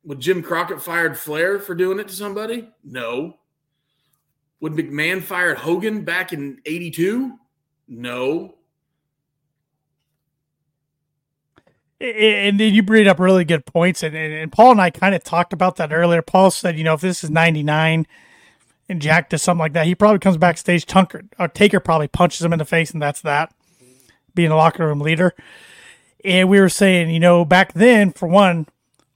[0.05, 2.69] would Jim Crockett fired Flair for doing it to somebody?
[2.85, 3.39] No.
[4.61, 7.39] Would McMahon fired Hogan back in '82?
[7.89, 8.55] No.
[11.99, 15.15] And then you bring up really good points, and, and, and Paul and I kind
[15.15, 16.21] of talked about that earlier.
[16.21, 18.07] Paul said, you know, if this is '99
[18.89, 20.87] and Jack does something like that, he probably comes backstage.
[20.87, 23.53] Tunker or uh, Taker probably punches him in the face, and that's that.
[24.35, 25.35] Being a locker room leader,
[26.25, 28.67] and we were saying, you know, back then, for one,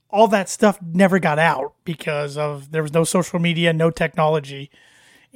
[0.09, 4.71] all that stuff never got out because of there was no social media, no technology,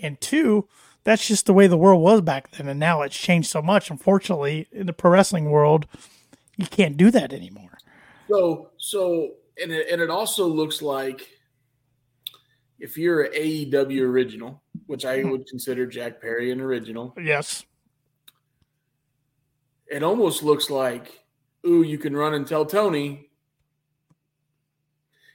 [0.01, 0.67] and two,
[1.03, 3.91] that's just the way the world was back then, and now it's changed so much.
[3.91, 5.85] Unfortunately, in the pro wrestling world
[6.57, 7.77] you can't do that anymore.
[8.29, 11.34] So, so, and it, and it also looks like
[12.85, 17.65] if you're an AEW original, which I would consider Jack Perry an original, yes,
[19.87, 21.25] it almost looks like,
[21.65, 23.31] ooh, you can run and tell Tony.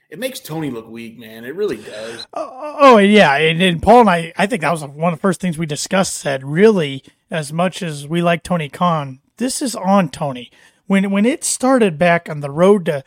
[0.09, 1.43] It makes Tony look weak, man.
[1.43, 2.25] It really does.
[2.33, 5.19] Oh, oh, oh yeah, and, and Paul and I, I think that was one of
[5.19, 6.13] the first things we discussed.
[6.13, 10.51] Said really, as much as we like Tony Khan, this is on Tony
[10.87, 13.03] when when it started back on the road to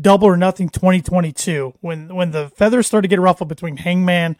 [0.00, 4.36] double or nothing 2022 when when the feathers started to get ruffled between hangman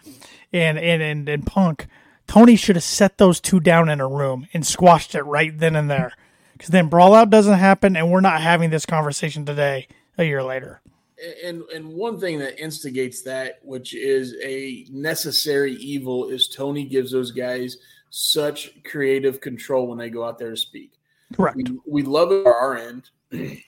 [0.53, 1.87] and and and, and punk
[2.29, 5.75] tony should have set those two down in a room and squashed it right then
[5.75, 6.13] and there.
[6.53, 10.43] Because then brawl out doesn't happen and we're not having this conversation today a year
[10.43, 10.81] later.
[11.45, 17.11] And and one thing that instigates that which is a necessary evil is tony gives
[17.11, 17.79] those guys
[18.11, 20.93] such creative control when they go out there to speak.
[21.35, 21.57] Correct.
[21.57, 23.11] We, we love it our end,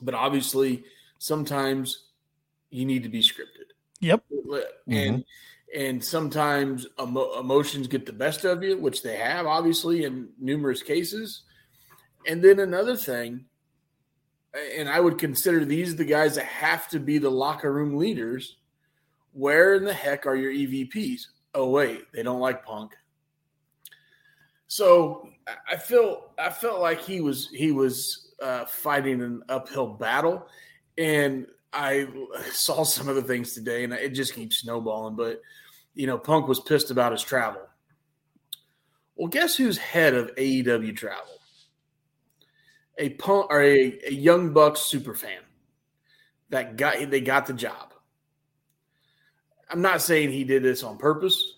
[0.00, 0.84] but obviously
[1.18, 2.04] sometimes
[2.70, 3.72] you need to be scripted.
[4.00, 4.22] Yep.
[4.30, 5.80] And mm-hmm.
[5.80, 10.82] and sometimes emo- emotions get the best of you, which they have obviously in numerous
[10.82, 11.42] cases.
[12.26, 13.46] And then another thing,
[14.76, 18.56] and I would consider these the guys that have to be the locker room leaders.
[19.32, 21.22] Where in the heck are your EVPs?
[21.54, 22.92] Oh wait, they don't like Punk.
[24.68, 25.30] So
[25.70, 30.46] I feel I felt like he was he was uh, fighting an uphill battle,
[30.96, 32.06] and I
[32.52, 35.16] saw some of the things today, and it just keeps snowballing.
[35.16, 35.40] But
[35.94, 37.62] you know, Punk was pissed about his travel.
[39.16, 41.40] Well, guess who's head of AEW travel?
[42.98, 45.40] A punk or a, a young Bucks super fan
[46.50, 47.92] that got they got the job.
[49.70, 51.54] I'm not saying he did this on purpose.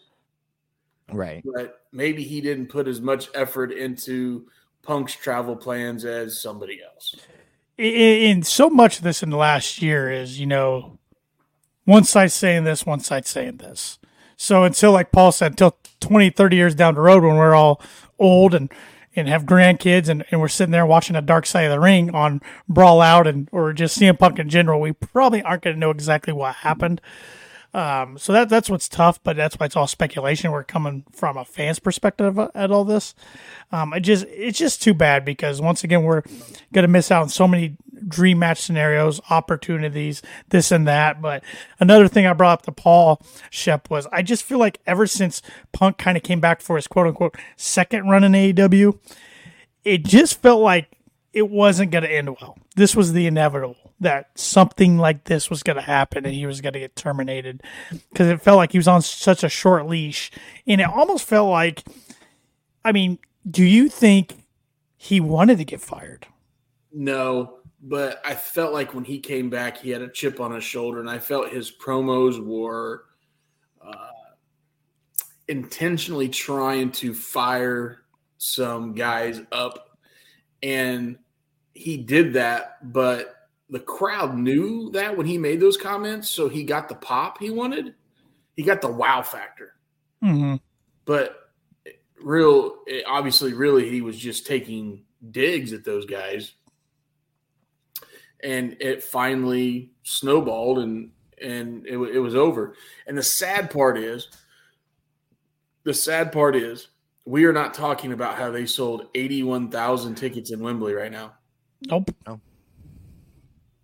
[1.12, 1.42] Right.
[1.44, 4.46] But maybe he didn't put as much effort into
[4.82, 7.16] Punk's travel plans as somebody else.
[7.76, 10.98] In so much of this in the last year is, you know,
[11.84, 13.98] one side saying this, one side saying this.
[14.36, 17.80] So until, like Paul said, until 20, 30 years down the road when we're all
[18.18, 18.72] old and,
[19.16, 22.14] and have grandkids and, and we're sitting there watching a dark side of the ring
[22.14, 25.80] on Brawl Out and or just CM Punk in general, we probably aren't going to
[25.80, 27.00] know exactly what happened.
[27.72, 30.50] Um, so that that's what's tough, but that's why it's all speculation.
[30.50, 33.14] We're coming from a fan's perspective at all this.
[33.70, 36.22] Um, it just it's just too bad because once again we're
[36.82, 37.76] to miss out on so many
[38.08, 41.22] dream match scenarios, opportunities, this and that.
[41.22, 41.44] But
[41.78, 45.40] another thing I brought up to Paul Shep was I just feel like ever since
[45.72, 48.98] Punk kind of came back for his quote unquote second run in AEW,
[49.84, 50.96] it just felt like
[51.32, 52.58] it wasn't to end well.
[52.80, 56.62] This was the inevitable that something like this was going to happen and he was
[56.62, 57.62] going to get terminated
[58.08, 60.30] because it felt like he was on such a short leash.
[60.66, 61.84] And it almost felt like,
[62.82, 63.18] I mean,
[63.50, 64.46] do you think
[64.96, 66.26] he wanted to get fired?
[66.90, 70.64] No, but I felt like when he came back, he had a chip on his
[70.64, 73.04] shoulder, and I felt his promos were
[73.86, 74.08] uh,
[75.48, 78.04] intentionally trying to fire
[78.38, 79.98] some guys up,
[80.62, 81.18] and
[81.74, 86.64] he did that, but the crowd knew that when he made those comments, so he
[86.64, 87.94] got the pop he wanted.
[88.56, 89.74] He got the wow factor.
[90.22, 90.56] Mm-hmm.
[91.04, 91.50] But
[92.20, 96.52] real, obviously, really, he was just taking digs at those guys,
[98.42, 102.74] and it finally snowballed, and and it, it was over.
[103.06, 104.28] And the sad part is,
[105.84, 106.88] the sad part is,
[107.24, 111.34] we are not talking about how they sold eighty-one thousand tickets in Wembley right now.
[111.88, 112.10] Nope.
[112.26, 112.40] No.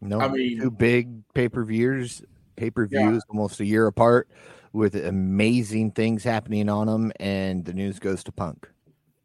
[0.00, 2.22] No, I mean- two big pay per views,
[2.56, 3.20] pay per views Yeah.
[3.30, 4.28] almost a year apart,
[4.72, 8.68] with amazing things happening on them, and the news goes to Punk.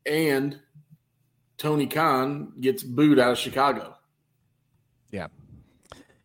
[0.05, 0.59] and
[1.57, 3.95] Tony Khan gets booed out of Chicago.
[5.11, 5.27] Yeah.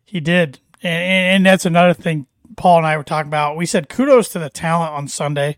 [0.03, 2.25] He did, and, and that's another thing
[2.55, 3.55] Paul and I were talking about.
[3.55, 5.57] We said kudos to the talent on Sunday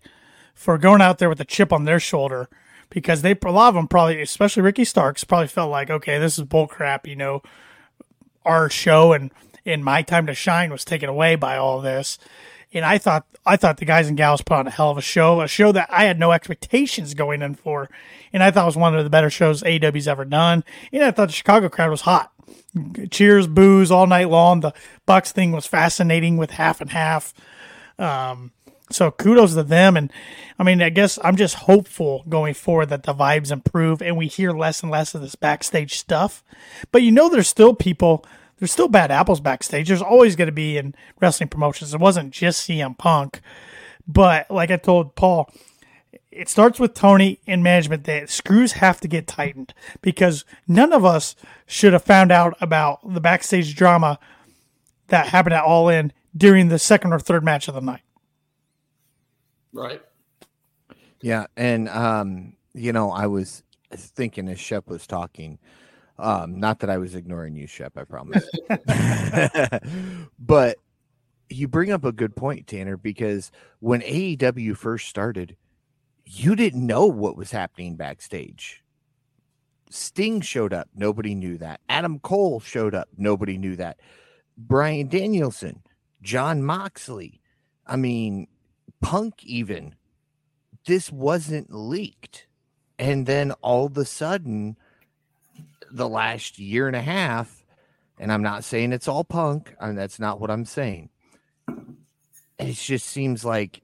[0.54, 2.50] for going out there with a chip on their shoulder
[2.90, 6.38] because they a lot of them probably, especially Ricky Starks, probably felt like, okay, this
[6.38, 7.08] is bull crap.
[7.08, 7.44] You know,
[8.46, 9.32] our show and
[9.66, 12.18] and my time to shine was taken away by all this.
[12.72, 15.02] And I thought I thought the guys and gals put on a hell of a
[15.02, 17.90] show, a show that I had no expectations going in for,
[18.32, 20.64] and I thought it was one of the better shows AEW's ever done.
[20.92, 22.32] And I thought the Chicago crowd was hot
[23.10, 24.62] cheers, booze all night long.
[24.62, 24.74] The
[25.06, 27.34] Bucks thing was fascinating with half and half.
[27.98, 28.52] Um,
[28.90, 29.96] so kudos to them.
[29.96, 30.12] And
[30.58, 34.28] I mean, I guess I'm just hopeful going forward that the vibes improve and we
[34.28, 36.44] hear less and less of this backstage stuff.
[36.92, 38.26] But you know, there's still people,
[38.58, 39.88] there's still bad apples backstage.
[39.88, 41.94] There's always going to be in wrestling promotions.
[41.94, 43.42] It wasn't just CM Punk.
[44.08, 45.52] But like I told Paul,
[46.32, 51.04] it starts with Tony and management that screws have to get tightened because none of
[51.04, 51.36] us
[51.68, 54.20] should have found out about the backstage drama
[55.08, 58.02] that happened at All In during the second or third match of the night.
[59.74, 60.02] Right.
[61.22, 65.60] Yeah, and um, you know, I was thinking as Shep was talking,
[66.18, 68.50] um, not that I was ignoring you, Shep, I promise.
[70.40, 70.78] but
[71.50, 75.56] you bring up a good point, Tanner, because when AEW first started,
[76.26, 78.84] you didn't know what was happening backstage.
[79.90, 81.82] Sting showed up, nobody knew that.
[81.90, 84.00] Adam Cole showed up, nobody knew that.
[84.58, 85.82] Bryan Danielson,
[86.22, 87.42] Jon Moxley,
[87.88, 88.48] I mean,
[89.02, 89.96] Punk even
[90.86, 92.48] this wasn't leaked.
[92.98, 94.76] And then all of a sudden,
[95.92, 97.64] the last year and a half,
[98.20, 101.10] and I'm not saying it's all punk, and that's not what I'm saying.
[102.58, 103.82] It just seems like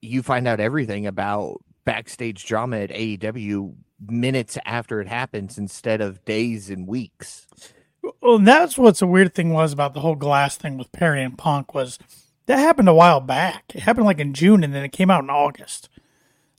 [0.00, 3.74] you find out everything about backstage drama at AEW
[4.06, 7.46] minutes after it happens instead of days and weeks.
[8.22, 11.36] Well, that's what's a weird thing was about the whole glass thing with Perry and
[11.36, 11.98] Punk was
[12.48, 13.64] that happened a while back.
[13.74, 15.90] It happened like in June and then it came out in August.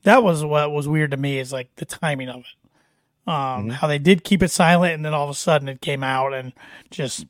[0.04, 3.30] That was what was weird to me is like the timing of it.
[3.30, 6.04] Um, How they did keep it silent and then all of a sudden it came
[6.04, 6.54] out and
[6.92, 7.26] just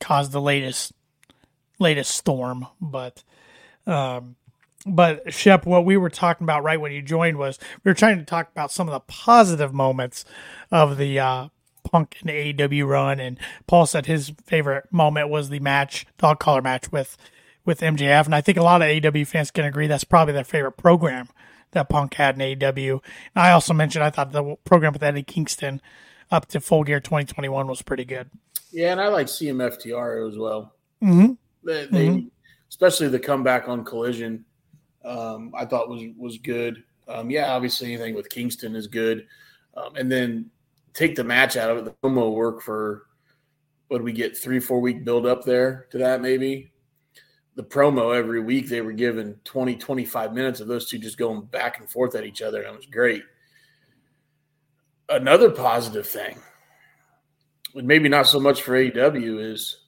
[0.00, 0.92] caused the latest
[1.78, 2.66] latest storm.
[2.78, 3.24] But
[3.86, 4.36] um,
[4.86, 8.18] but Shep, what we were talking about right when you joined was we were trying
[8.18, 10.26] to talk about some of the positive moments
[10.70, 11.48] of the uh,
[11.84, 16.60] Punk and AEW run, and Paul said his favorite moment was the match, dog collar
[16.60, 17.16] match with
[17.64, 20.44] with MJF, and I think a lot of AEW fans can agree that's probably their
[20.44, 21.28] favorite program
[21.70, 22.92] that Punk had in AEW.
[23.34, 25.80] And I also mentioned I thought the program with Eddie Kingston
[26.30, 28.30] up to Full Gear 2021 was pretty good.
[28.70, 30.74] Yeah, and I like CMFTR as well.
[31.02, 31.32] Mm-hmm.
[31.64, 32.26] They, they
[32.68, 34.44] especially the comeback on Collision,
[35.04, 36.82] um, I thought was was good.
[37.06, 39.26] Um, yeah, obviously anything with Kingston is good,
[39.76, 40.50] um, and then
[40.92, 41.84] take the match out of it.
[41.84, 43.06] The promo work for
[43.88, 46.72] what we get three four week build up there to that maybe.
[47.56, 51.42] The promo every week they were given 20 25 minutes of those two just going
[51.42, 53.22] back and forth at each other, and it was great.
[55.08, 56.38] Another positive thing,
[57.74, 59.78] and maybe not so much for AEW, is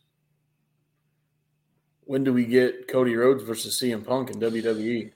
[2.05, 4.39] when do we get Cody Rhodes versus CM Punk in?
[4.39, 5.11] WWE?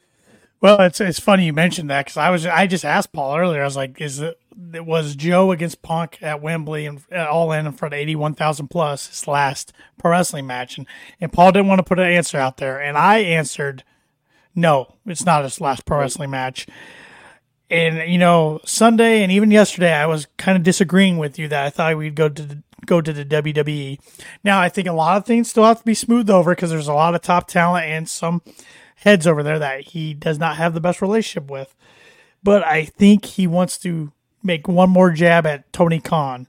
[0.61, 3.63] Well, it's it's funny you mentioned that because I was I just asked Paul earlier.
[3.63, 7.73] I was like, "Is it, was Joe against Punk at Wembley and All In in
[7.73, 10.87] front of eighty one thousand plus his last pro wrestling match?" And
[11.19, 13.85] and Paul didn't want to put an answer out there, and I answered,
[14.55, 16.67] "No, it's not his last pro wrestling match."
[17.71, 21.65] And you know, Sunday and even yesterday, I was kind of disagreeing with you that
[21.65, 23.99] I thought we'd go to the, go to the WWE.
[24.45, 26.89] Now, I think a lot of things still have to be smoothed over because there's
[26.89, 28.43] a lot of top talent and some
[29.01, 31.75] heads over there that he does not have the best relationship with.
[32.43, 36.47] But I think he wants to make one more jab at Tony Khan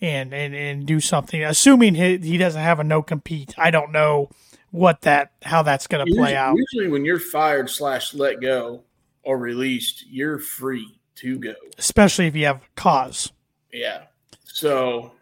[0.00, 1.42] and and, and do something.
[1.42, 4.30] Assuming he, he doesn't have a no compete, I don't know
[4.70, 6.56] what that how that's going to play out.
[6.56, 8.82] Usually, when you're fired slash let go
[9.22, 11.54] or released, you're free to go.
[11.78, 13.32] Especially if you have cause.
[13.72, 14.04] Yeah.
[14.44, 15.12] So,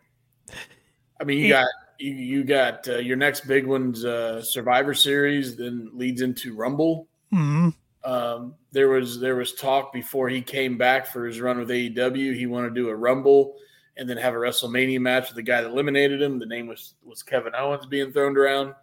[1.20, 1.66] I mean, you got
[1.99, 7.09] you, you got uh, your next big one's uh, Survivor Series, then leads into Rumble.
[7.30, 7.70] hmm
[8.05, 12.34] Um, there was there was talk before he came back for his run with AEW.
[12.36, 13.57] He wanted to do a Rumble
[13.96, 16.38] and then have a WrestleMania match with the guy that eliminated him.
[16.38, 18.74] The name was was Kevin Owens being thrown around.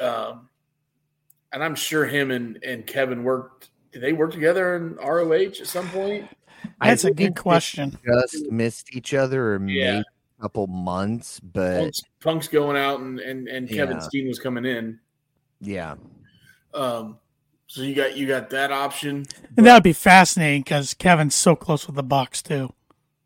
[0.00, 0.48] Um,
[1.52, 3.70] and I'm sure him and and Kevin worked.
[3.92, 6.28] Did they work together in ROH at some point?
[6.80, 7.98] That's a good question.
[8.06, 10.02] Just missed each other, or Yeah.
[10.40, 14.02] Maybe a couple months, but Punk's, Punk's going out and and, and Kevin Yeah.
[14.02, 14.98] Steen was coming in.
[15.60, 15.96] yeah,
[16.74, 17.18] Um,
[17.66, 19.26] so you got you got that option,
[19.56, 22.72] And that would be fascinating because Kevin's so close with the Bucks too.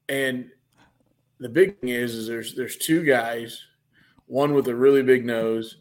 [0.09, 0.51] and
[1.39, 3.61] the big thing is is there's there's two guys,
[4.27, 5.77] one with a really big nose,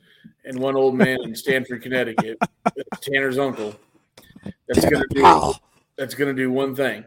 [0.46, 3.76] and one old man in Stamford, Connecticut, that's Tanner's uncle.
[4.68, 5.54] That's gonna do
[5.98, 7.06] that's gonna do one thing.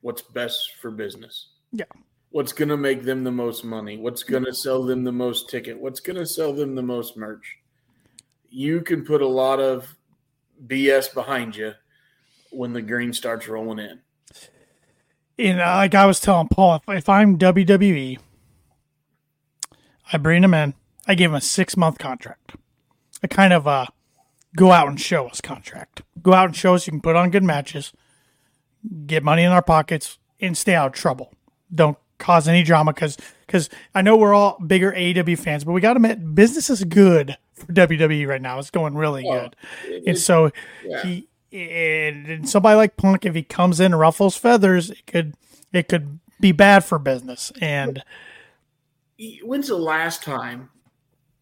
[0.00, 1.48] What's best for business?
[1.72, 1.84] Yeah.
[2.30, 3.96] What's gonna make them the most money?
[3.96, 5.78] What's gonna sell them the most ticket?
[5.78, 7.56] What's gonna sell them the most merch?
[8.50, 9.96] You can put a lot of
[10.66, 11.72] BS behind you
[12.50, 14.00] when the green starts rolling in.
[15.36, 18.18] You know, like I was telling Paul, if, if I'm WWE,
[20.12, 20.74] I bring him in.
[21.06, 22.56] I give him a six month contract.
[23.22, 23.86] A kind of uh,
[24.56, 26.02] go out and show us contract.
[26.22, 27.92] Go out and show us you can put on good matches,
[29.06, 31.32] get money in our pockets, and stay out of trouble.
[31.74, 33.16] Don't cause any drama because
[33.46, 36.84] because I know we're all bigger AEW fans, but we got to admit business is
[36.84, 38.58] good for WWE right now.
[38.58, 39.48] It's going really Oh,
[39.86, 40.50] good, and so
[40.84, 41.02] yeah.
[41.02, 45.34] he and, and somebody like Punk, if he comes in and ruffles feathers, it could
[45.72, 47.52] it could be bad for business.
[47.60, 48.02] And
[49.42, 50.70] When's the last time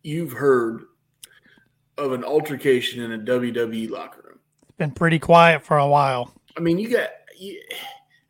[0.03, 0.85] you've heard
[1.99, 4.39] of an altercation in a WWE locker room?
[4.62, 6.33] it's been pretty quiet for a while.
[6.57, 7.61] I mean, you got, you,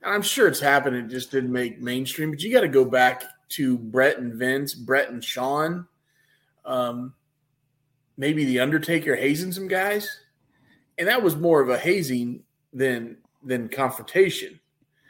[0.07, 0.96] I'm sure it's happened.
[0.96, 4.74] It just didn't make mainstream, but you got to go back to Bret and Vince,
[4.74, 5.86] Bret and Shawn,
[6.64, 7.14] um,
[8.16, 10.20] maybe the Undertaker hazing some guys,
[10.98, 12.42] and that was more of a hazing
[12.72, 14.61] than than confrontation.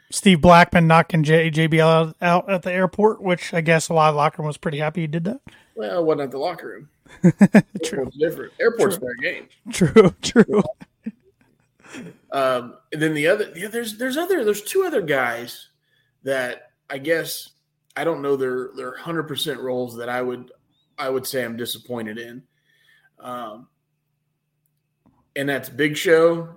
[0.09, 4.15] Steve Blackman knocking J- JBL out, at the airport, which I guess a lot of
[4.15, 5.41] locker room was pretty happy he did that.
[5.75, 6.89] Well, it wasn't at the locker room.
[7.83, 8.53] True, Airport's different.
[8.59, 9.07] Airport's True.
[9.07, 9.47] fair game.
[9.73, 10.63] true, true.
[12.31, 15.69] Um, and then the other, yeah, there's there's other there's two other guys
[16.23, 17.51] that I guess
[17.95, 20.51] I don't know their their hundred percent roles that I would
[20.97, 22.43] I would say I'm disappointed in.
[23.19, 23.67] Um,
[25.35, 26.49] and that's Big Show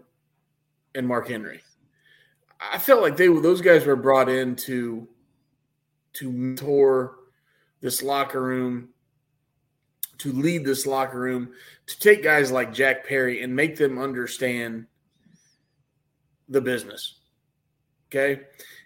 [0.94, 1.62] and Mark Henry.
[2.60, 5.06] I felt like they those guys were brought in to
[6.14, 7.16] to mentor
[7.80, 8.88] this locker room,
[10.18, 11.52] to lead this locker room,
[11.86, 14.86] to take guys like Jack Perry and make them understand
[16.50, 17.14] the business.
[18.08, 18.42] Okay.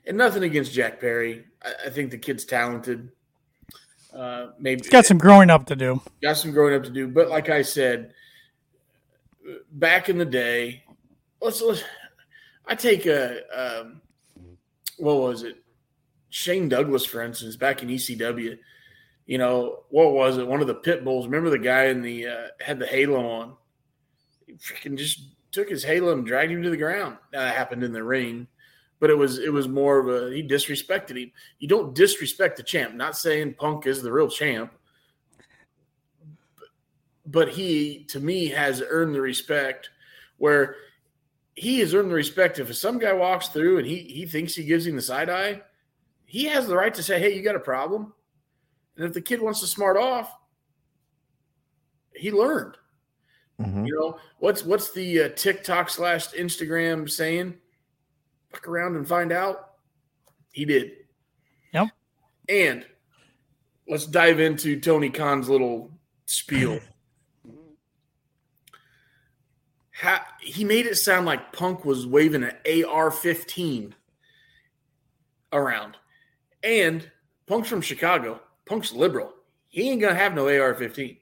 [0.07, 1.45] And nothing against Jack Perry.
[1.63, 3.11] I, I think the kid's talented.
[4.15, 6.01] Uh, maybe He's got some growing up to do.
[6.23, 7.09] got some growing up to do.
[7.09, 8.13] But like I said,
[9.73, 10.85] back in the day,
[11.41, 11.83] let's let's.
[12.67, 14.01] I take a um,
[14.99, 15.57] what was it?
[16.31, 18.59] Shane Douglas, for instance, back in ECW.
[19.27, 20.47] You know what was it?
[20.47, 21.27] One of the pit bulls.
[21.27, 23.55] Remember the guy in the uh, had the halo on?
[24.47, 27.17] He freaking just took his halo and dragged him to the ground.
[27.33, 28.49] That happened in the ring,
[29.01, 31.33] but it was it was more of a he disrespected him.
[31.59, 32.95] You don't disrespect the champ.
[32.95, 34.73] Not saying Punk is the real champ,
[37.27, 39.91] but he to me has earned the respect
[40.39, 40.77] where
[41.55, 44.65] he has earned the respect if some guy walks through and he he thinks he
[44.65, 45.61] gives him the side eye
[46.27, 48.13] he has the right to say hey you got a problem
[48.97, 50.37] and if the kid wants to smart off
[52.15, 52.77] he learned
[53.61, 53.87] Mhm.
[53.87, 57.55] you know what's what's the uh, tiktok slash instagram saying
[58.53, 59.75] look around and find out
[60.53, 60.91] he did
[61.73, 61.89] Yep.
[62.49, 62.85] and
[63.89, 65.93] let's dive into tony khan's little
[66.27, 66.81] spiel
[70.41, 73.93] he made it sound like Punk was waving an AR-15
[75.53, 75.97] around,
[76.63, 77.11] and
[77.47, 78.41] Punk's from Chicago.
[78.67, 79.33] Punk's liberal.
[79.69, 81.19] He ain't gonna have no AR-15.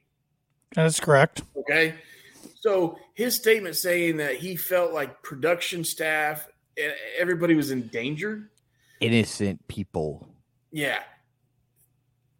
[0.75, 1.43] That's correct.
[1.55, 1.95] Okay,
[2.63, 6.47] so his statement saying that he felt like production staff,
[7.19, 8.49] everybody was in danger.
[9.01, 10.29] innocent people.
[10.71, 10.99] Yeah.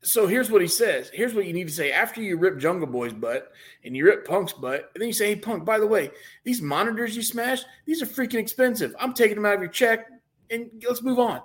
[0.02, 1.10] So here's what he says.
[1.14, 3.52] Here's what you need to say after you rip Jungle Boy's butt
[3.84, 6.10] and you rip Punk's butt, and then you say, "Hey, Punk, by the way,
[6.46, 8.96] these monitors you smashed, these are freaking expensive.
[9.00, 10.08] I'm taking them out of your check,
[10.50, 11.42] and let's move on."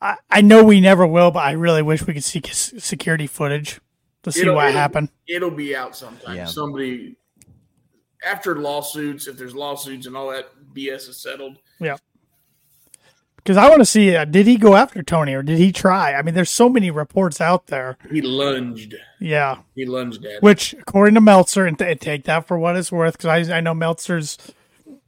[0.00, 3.26] I, I know we never will, but I really wish we could see s- security
[3.26, 3.80] footage
[4.22, 5.08] to see It'll- what it'll- happened.
[5.28, 6.36] It'll be out sometime.
[6.36, 6.44] Yeah.
[6.46, 7.16] Somebody
[8.24, 11.58] after lawsuits, if there's lawsuits and all that BS is settled.
[11.80, 11.96] Yeah.
[13.36, 16.12] Because I want to see, uh, did he go after Tony or did he try?
[16.14, 17.96] I mean, there's so many reports out there.
[18.10, 18.94] He lunged.
[19.20, 19.58] Yeah.
[19.74, 20.42] He lunged at.
[20.42, 23.60] Which, according to Meltzer, and t- take that for what it's worth, because I, I
[23.60, 24.36] know Meltzer's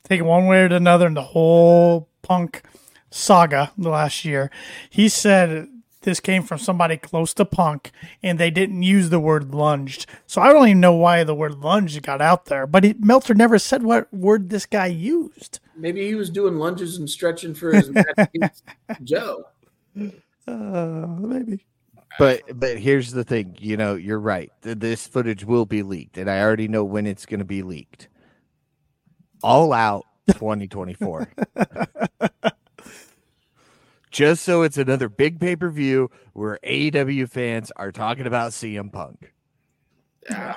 [0.05, 2.63] taken one way or another in the whole punk
[3.11, 4.51] saga the last year.
[4.89, 5.69] He said
[6.03, 7.93] this came from somebody close to punk,
[8.23, 10.07] and they didn't use the word lunged.
[10.27, 12.67] So I don't even know why the word lunged got out there.
[12.67, 15.61] But he, Meltzer never said what word this guy used.
[15.77, 17.91] Maybe he was doing lunges and stretching for his
[19.05, 19.45] Joe.
[20.47, 21.65] Uh, maybe.
[22.19, 24.51] But but here's the thing, you know, you're right.
[24.63, 28.09] This footage will be leaked, and I already know when it's going to be leaked.
[29.43, 31.29] All out 2024.
[34.11, 38.93] Just so it's another big pay per view where AEW fans are talking about CM
[38.93, 39.33] Punk.
[40.29, 40.57] Yeah.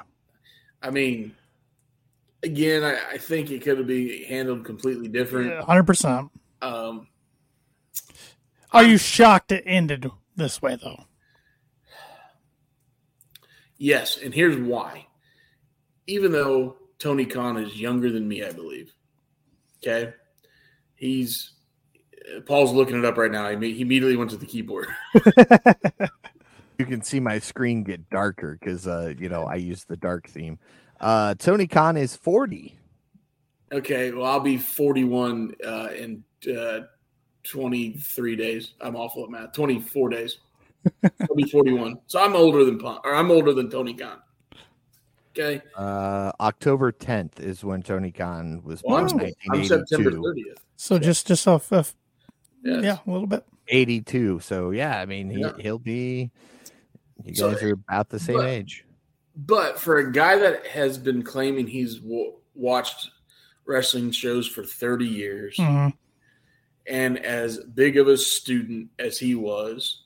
[0.82, 1.36] I mean,
[2.42, 5.64] again, I, I think it could have been handled completely different.
[5.64, 6.30] Hundred percent.
[6.62, 7.08] Um,
[8.72, 11.06] Are you shocked it ended this way though?
[13.78, 15.08] yes, and here's why.
[16.08, 18.94] Even though Tony Khan is younger than me, I believe.
[19.78, 20.14] Okay,
[20.96, 21.54] he's
[22.46, 23.50] Paul's looking it up right now.
[23.50, 24.88] He, me- he immediately went to the keyboard.
[26.80, 30.28] You can see my screen get darker because uh, you know, I use the dark
[30.28, 30.60] theme.
[31.00, 32.76] Uh Tony Khan is 40.
[33.72, 36.24] Okay, well, I'll be 41 uh, in
[36.56, 36.82] uh,
[37.44, 38.74] 23 days.
[38.82, 39.54] I'm awful at math.
[39.54, 40.38] 24 days.
[41.04, 41.98] I'll be 41.
[42.08, 44.18] So I'm older than Punk, or I'm older than Tony Khan.
[45.38, 49.32] Okay, Uh October 10th is when Tony Khan was well, I'm, born.
[49.52, 50.58] I'm September 30th.
[50.76, 51.96] So just just off, off
[52.64, 52.84] Yes.
[52.84, 53.46] yeah, a little bit.
[53.68, 54.40] 82.
[54.40, 55.52] So yeah, I mean, he, Yeah.
[55.60, 56.32] he'll be.
[57.24, 58.86] You So- guys are about the same but- age.
[59.36, 63.10] But for a guy that has been claiming he's w- watched
[63.66, 65.88] wrestling shows for 30 years, hmm
[66.86, 70.04] and as big of a student as he was,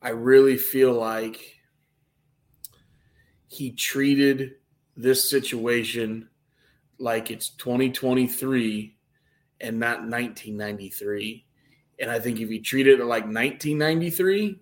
[0.00, 1.58] I really feel like
[3.48, 4.52] he treated
[4.96, 6.28] this situation
[6.98, 8.96] like it's 2023
[9.60, 11.44] and not 1993.
[12.02, 14.58] And I think if he treated it like 1993,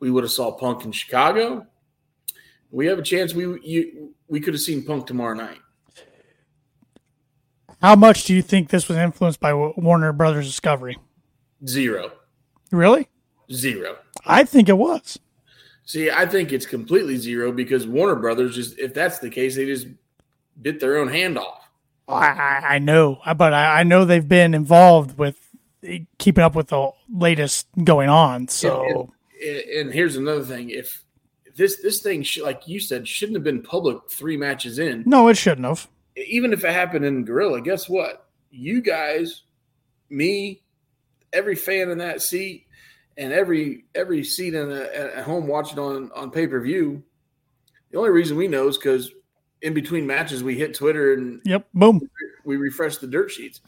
[0.00, 1.66] we would have saw Punk in Chicago.
[2.70, 5.58] We have a chance we you, we could have seen Punk tomorrow night.
[7.80, 10.98] How much do you think this was influenced by Warner Brothers Discovery?
[11.66, 12.12] Zero,
[12.70, 13.08] Really?
[13.50, 13.96] zero.
[14.26, 15.18] I think it was.
[15.84, 19.64] See, I think it's completely zero because Warner Brothers just if that's the case, they
[19.64, 19.86] just
[20.60, 21.62] bit their own hand off.
[22.08, 25.45] I, I I know, but I, I know they've been involved with
[26.18, 28.48] keeping up with the latest going on.
[28.48, 29.12] So
[29.42, 31.04] And, and here's another thing: if
[31.56, 35.28] this this thing, sh- like you said, shouldn't have been public three matches in, no,
[35.28, 35.88] it shouldn't have.
[36.16, 37.60] even if it happened in Gorilla.
[37.60, 38.28] Guess what?
[38.50, 39.42] You guys,
[40.10, 40.62] me,
[41.32, 42.66] every fan in that seat,
[43.16, 44.82] and every every seat in a,
[45.18, 47.02] at home watching on on pay per view.
[47.90, 49.10] The only reason we know is because
[49.62, 51.66] in between matches we hit Twitter and Yep.
[51.72, 52.00] Boom.
[52.44, 53.60] we refresh the dirt sheets.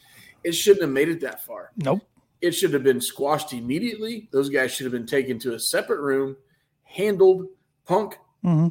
[0.43, 1.71] It shouldn't have made it that far.
[1.77, 2.01] Nope.
[2.41, 4.29] It should have been squashed immediately.
[4.31, 6.37] Those guys should have been taken to a separate room,
[6.83, 7.47] handled.
[7.85, 8.67] Punk, hmm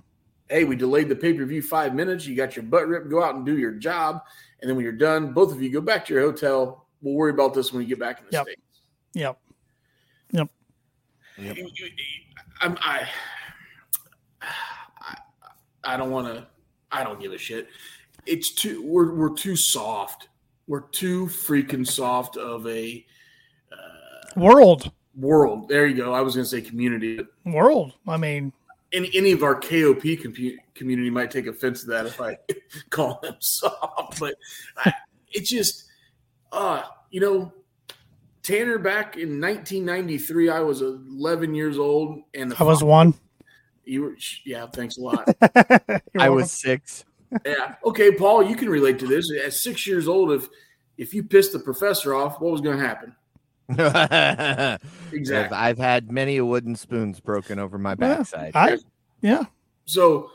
[0.48, 2.26] hey, we delayed the pay per view five minutes.
[2.26, 3.10] You got your butt ripped.
[3.10, 4.22] Go out and do your job.
[4.60, 6.86] And then when you're done, both of you go back to your hotel.
[7.02, 8.42] We'll worry about this when we get back in the Yep.
[8.44, 8.60] States.
[9.14, 9.38] Yep.
[10.30, 10.48] Yep.
[12.60, 13.08] I'm, I,
[14.42, 15.16] I,
[15.84, 16.46] I don't want to.
[16.90, 17.68] I don't give a shit.
[18.26, 18.82] It's too.
[18.84, 20.28] We're we're too soft.
[20.68, 23.04] We're too freaking soft of a
[24.36, 24.92] World.
[25.16, 25.68] world.
[25.68, 26.12] There you go.
[26.12, 27.20] I was going to say community.
[27.44, 27.94] World.
[28.06, 28.52] I mean,
[28.92, 32.36] Any any of our KOP compu- community might take offense to that if I
[32.90, 34.34] call them soft, but
[34.76, 34.92] I,
[35.32, 35.86] it just,
[36.52, 37.52] uh, you know,
[38.42, 43.14] Tanner back in 1993, I was 11 years old, and the I was one.
[43.84, 44.66] You were, yeah.
[44.66, 45.28] Thanks a lot.
[45.56, 46.34] I welcome.
[46.34, 47.04] was six.
[47.44, 47.74] Yeah.
[47.84, 49.30] Okay, Paul, you can relate to this.
[49.44, 50.48] At six years old, if
[50.96, 53.14] if you pissed the professor off, what was going to happen?
[55.10, 55.56] Exactly.
[55.56, 58.52] I've had many a wooden spoons broken over my Yeah, backside.
[58.54, 58.76] I,
[59.22, 59.44] yeah.
[59.86, 60.30] So,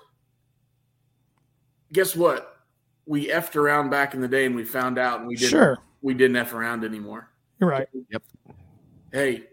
[1.91, 2.57] guess what?
[3.05, 5.51] We effed around back in the day, and we found out, and we didn't.
[5.51, 5.77] Sure.
[6.01, 7.29] We didn't eff around anymore.
[7.59, 7.87] You're right.
[8.09, 8.23] Yep.
[9.11, 9.43] Hey,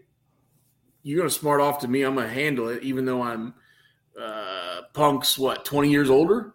[1.03, 2.01] you're gonna smart off to me.
[2.01, 3.53] I'm gonna handle it, even though I'm
[4.19, 6.53] uh, Punk's what 20 years older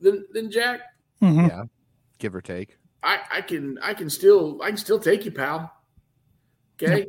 [0.00, 0.80] than than Jack.
[1.20, 1.64] hmm Yeah.
[2.18, 2.76] Give or take.
[3.02, 5.72] I, I can I can still I can still take you, pal.
[6.82, 7.06] Okay.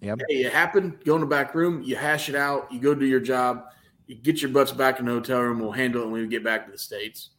[0.00, 0.20] Yep.
[0.28, 1.04] Hey, it happened.
[1.04, 1.82] Go in the back room.
[1.82, 2.70] You hash it out.
[2.72, 3.64] You go do your job.
[4.06, 5.58] You get your butts back in the hotel room.
[5.58, 7.30] We'll handle it when we get back to the states.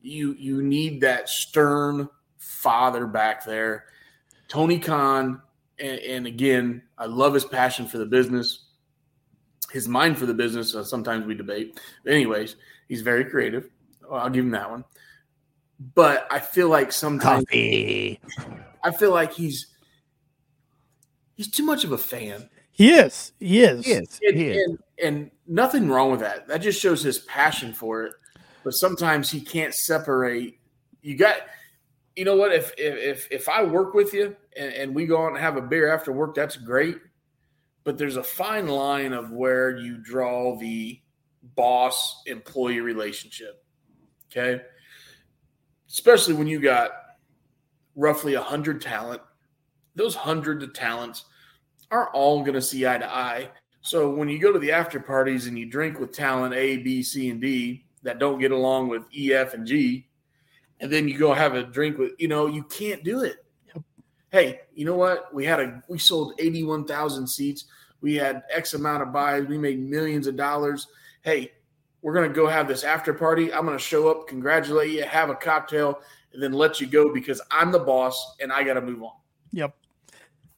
[0.00, 3.86] You you need that stern father back there.
[4.48, 5.40] Tony Khan,
[5.78, 8.66] and, and again, I love his passion for the business,
[9.70, 10.74] his mind for the business.
[10.74, 11.80] Uh, sometimes we debate.
[12.04, 12.56] But anyways,
[12.88, 13.68] he's very creative.
[14.10, 14.84] I'll give him that one.
[15.94, 18.20] But I feel like sometimes Coffee.
[18.84, 19.68] I feel like he's
[21.34, 22.48] he's too much of a fan.
[22.70, 23.32] He is.
[23.38, 23.84] He is.
[23.84, 24.20] He is.
[24.22, 24.56] And, He is.
[24.66, 26.48] and, and nothing wrong with that.
[26.48, 28.14] That just shows his passion for it.
[28.64, 30.58] But sometimes he can't separate.
[31.02, 31.36] You got,
[32.16, 32.52] you know what?
[32.52, 35.56] If if if, if I work with you and, and we go out and have
[35.56, 36.96] a beer after work, that's great.
[37.84, 41.01] But there's a fine line of where you draw the
[41.54, 43.64] boss employee relationship.
[44.30, 44.62] Okay,
[45.88, 46.90] especially when you got
[47.96, 49.20] roughly a hundred talent.
[49.94, 51.26] Those hundred of talents
[51.90, 53.50] aren't all going to see eye to eye.
[53.82, 57.02] So when you go to the after parties and you drink with talent A, B,
[57.02, 60.08] C, and D that don't get along with E, F, and G,
[60.80, 63.44] and then you go have a drink with, you know, you can't do it.
[64.30, 65.34] Hey, you know what?
[65.34, 67.66] We had a we sold eighty one thousand seats.
[68.00, 69.46] We had X amount of buys.
[69.46, 70.88] We made millions of dollars.
[71.22, 71.52] Hey,
[72.02, 73.52] we're gonna go have this after party.
[73.52, 76.00] I'm gonna show up, congratulate you, have a cocktail,
[76.32, 79.12] and then let you go because I'm the boss and I got to move on.
[79.52, 79.74] Yep.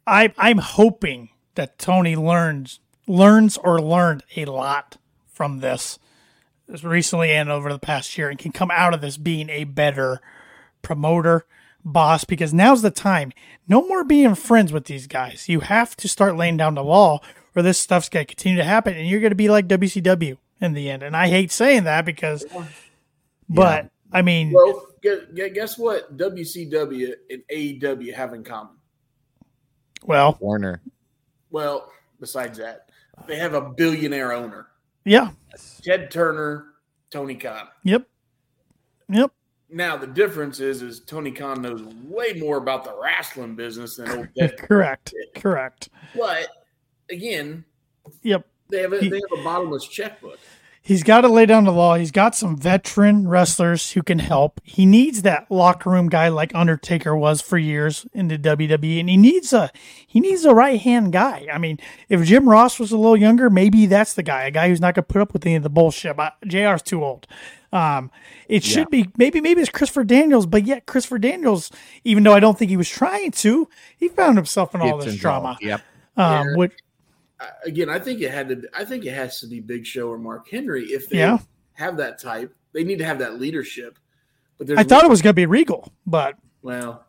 [0.06, 4.96] I I'm hoping that Tony learns learns or learned a lot
[5.26, 5.98] from this
[6.82, 10.20] recently and over the past year and can come out of this being a better
[10.80, 11.44] promoter
[11.84, 13.32] boss because now's the time.
[13.68, 15.48] No more being friends with these guys.
[15.48, 17.20] You have to start laying down the law
[17.54, 20.38] or this stuff's going to continue to happen and you're going to be like WCW
[20.64, 21.02] in the end.
[21.02, 22.44] And I hate saying that because,
[23.48, 26.16] but I mean, Well, gu- gu- guess what?
[26.16, 28.74] WCW and AEW have in common.
[30.04, 30.80] well, Warner.
[31.50, 32.88] Well, besides that,
[33.28, 34.66] they have a billionaire owner,
[35.04, 35.30] yeah,
[35.82, 36.66] Ted Turner,
[37.10, 37.68] Tony Khan.
[37.84, 38.08] yep,
[39.08, 39.30] yep.
[39.70, 44.08] Now the difference is, is Tony Khan knows way more about the wrestling business than
[44.10, 44.56] old Ted.
[44.58, 45.88] Correct, correct.
[46.16, 46.48] but
[47.10, 47.64] again,
[48.22, 48.46] Yep.
[48.70, 50.38] they have a, He- they have a bottomless checkbook.
[50.86, 51.94] He's got to lay down the law.
[51.94, 54.60] He's got some veteran wrestlers who can help.
[54.64, 59.08] He needs that locker room guy like Undertaker was for years in the WWE, and
[59.08, 59.70] he needs a
[60.06, 61.46] he needs a right hand guy.
[61.50, 61.80] I mean,
[62.10, 64.94] if Jim Ross was a little younger, maybe that's the guy, a guy who's not
[64.94, 66.16] going to put up with any of the bullshit.
[66.18, 67.26] But Jr's too old.
[67.72, 68.10] Um,
[68.46, 71.70] it should be maybe maybe it's Christopher Daniels, but yet Christopher Daniels,
[72.04, 75.06] even though I don't think he was trying to, he found himself in all Gets
[75.06, 75.58] this involved.
[75.58, 75.58] drama.
[75.62, 75.80] Yep.
[76.16, 76.56] Um, Yeah.
[76.56, 76.83] which I-
[77.64, 78.62] Again, I think it had to.
[78.74, 81.38] I think it has to be Big Show or Mark Henry if they Yeah.
[81.74, 82.54] have that type.
[82.72, 83.98] They need to have that leadership.
[84.58, 87.04] But I thought it was going to be Regal, but well,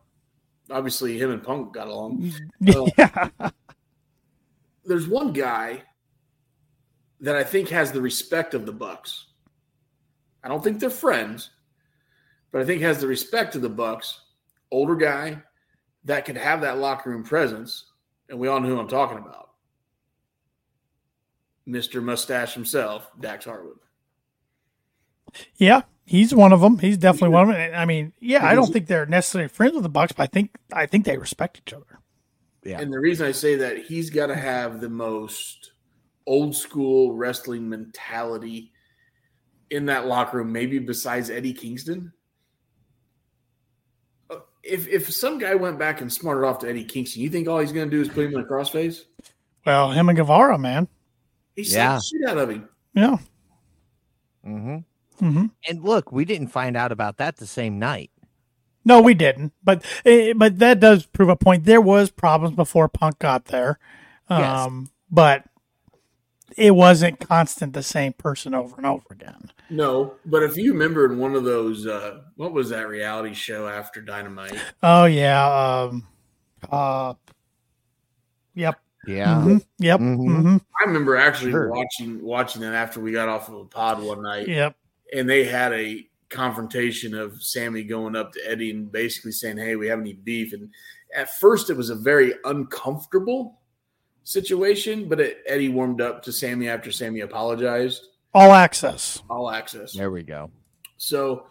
[0.71, 2.31] obviously him and Punk got along.
[2.59, 3.29] yeah,
[4.83, 5.83] there's one guy
[7.21, 9.27] that I think has the respect of the Bucks.
[10.43, 11.51] I don't think they're friends,
[12.51, 14.21] but I think has the respect of the Bucks.
[14.71, 15.41] Older guy
[16.03, 17.85] that could have that locker room presence,
[18.29, 19.44] and we all know who I'm talking about.
[21.67, 22.01] Mr.
[22.01, 23.77] Mustache himself, Dax Harwood.
[25.55, 26.77] Yeah, he's one of them.
[26.77, 27.71] He's definitely one of them.
[27.75, 30.55] I mean, yeah, I don't think they're necessarily friends with the Bucks, but I think
[30.71, 31.99] I think they respect each other.
[32.63, 32.79] Yeah.
[32.79, 35.71] And the reason I say that he's got to have the most
[36.25, 38.71] old school wrestling mentality
[39.69, 42.13] in that locker room, maybe besides Eddie Kingston.
[44.29, 47.47] Uh, If if some guy went back and smarted off to Eddie Kingston, you think
[47.47, 49.01] all he's going to do is put him in a crossface?
[49.65, 50.87] Well, him and Guevara, man.
[51.55, 51.93] He Yeah.
[51.93, 51.99] yeah.
[51.99, 52.69] shit out of him.
[52.93, 53.17] Yeah.
[54.43, 54.77] hmm
[55.21, 55.45] Mm-hmm.
[55.69, 58.11] And look, we didn't find out about that the same night.
[58.83, 59.53] No, we didn't.
[59.63, 61.63] But eh, but that does prove a point.
[61.63, 63.79] There was problems before Punk got there,
[64.29, 64.59] Yes.
[64.59, 65.45] um, but
[66.57, 69.51] it wasn't constant the same person over and over again.
[69.69, 73.67] No, but if you remember in one of those, uh, what was that reality show
[73.69, 74.59] after Dynamite?
[74.83, 75.83] Oh yeah.
[75.89, 76.07] Um,
[76.69, 77.13] uh,
[78.53, 78.79] yep.
[79.07, 79.35] Yeah.
[79.35, 79.99] mhm, Yep.
[79.99, 80.17] Mhm.
[80.27, 81.69] mhm, I remember actually Sure.
[81.71, 84.47] watching watching that after we got off of a pod one night.
[84.47, 84.75] Yep.
[85.13, 89.75] and they had a confrontation of Sammy going up to Eddie and basically saying, "Hey,
[89.75, 90.69] we have any beef?" And
[91.15, 93.61] at first, it was a very uncomfortable
[94.23, 98.07] situation, but it, Eddie warmed up to Sammy after Sammy apologized.
[98.33, 99.21] All access.
[99.29, 99.93] All access.
[99.93, 100.49] There we go.
[100.97, 101.45] So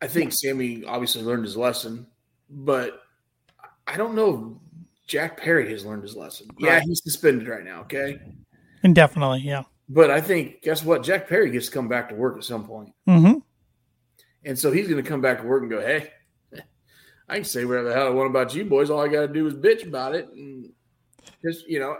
[0.00, 2.06] I think Sammy obviously learned his lesson,
[2.48, 3.02] but
[3.86, 4.65] I don't know if
[5.06, 6.48] Jack Perry has learned his lesson.
[6.58, 7.80] Yeah, he's suspended right now.
[7.82, 8.20] Okay.
[8.82, 9.40] Indefinitely.
[9.40, 9.62] Yeah.
[9.88, 11.04] But I think, guess what?
[11.04, 12.92] Jack Perry gets to come back to work at some point.
[13.08, 13.38] Mm-hmm.
[14.44, 16.10] And so he's going to come back to work and go, hey,
[17.28, 18.90] I can say whatever the hell I want about you boys.
[18.90, 20.72] All I got to do is bitch about it, and
[21.44, 21.96] just you know.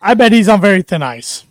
[0.00, 1.44] I bet he's on very thin ice.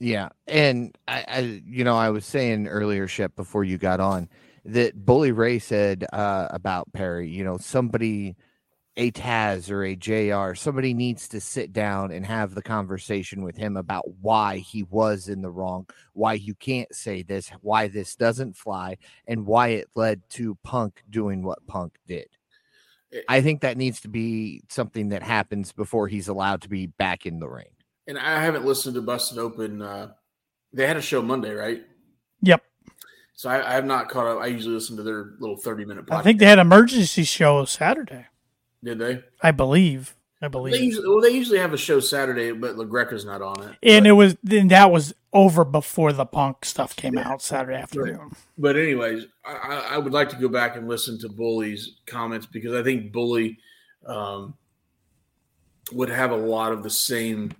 [0.00, 4.28] Yeah, and I, I, you know, I was saying earlier, Shep, before you got on,
[4.64, 7.28] that Bully Ray said uh, about Perry.
[7.28, 8.36] You know, somebody,
[8.96, 10.54] a Taz or a Jr.
[10.54, 15.28] Somebody needs to sit down and have the conversation with him about why he was
[15.28, 19.88] in the wrong, why you can't say this, why this doesn't fly, and why it
[19.94, 22.28] led to Punk doing what Punk did.
[23.28, 27.26] I think that needs to be something that happens before he's allowed to be back
[27.26, 27.68] in the ring.
[28.06, 29.82] And I haven't listened to Busted Open.
[29.82, 30.12] Uh,
[30.72, 31.82] they had a show Monday, right?
[32.42, 32.62] Yep.
[33.34, 34.40] So I, I, have not caught up.
[34.40, 36.06] I usually listen to their little thirty minute.
[36.06, 36.18] podcast.
[36.18, 38.26] I think they had an emergency show Saturday.
[38.84, 39.24] Did they?
[39.42, 40.14] I believe.
[40.42, 40.74] I believe.
[40.74, 43.76] They usually, well, they usually have a show Saturday, but LaGreca's not on it.
[43.82, 47.28] And but, it was then that was over before the punk stuff came yeah.
[47.28, 48.18] out Saturday afternoon.
[48.18, 48.32] Right.
[48.58, 52.74] But anyways, I, I, would like to go back and listen to Bully's comments because
[52.74, 53.58] I think Bully
[54.06, 54.54] um,
[55.92, 57.50] would have a lot of the same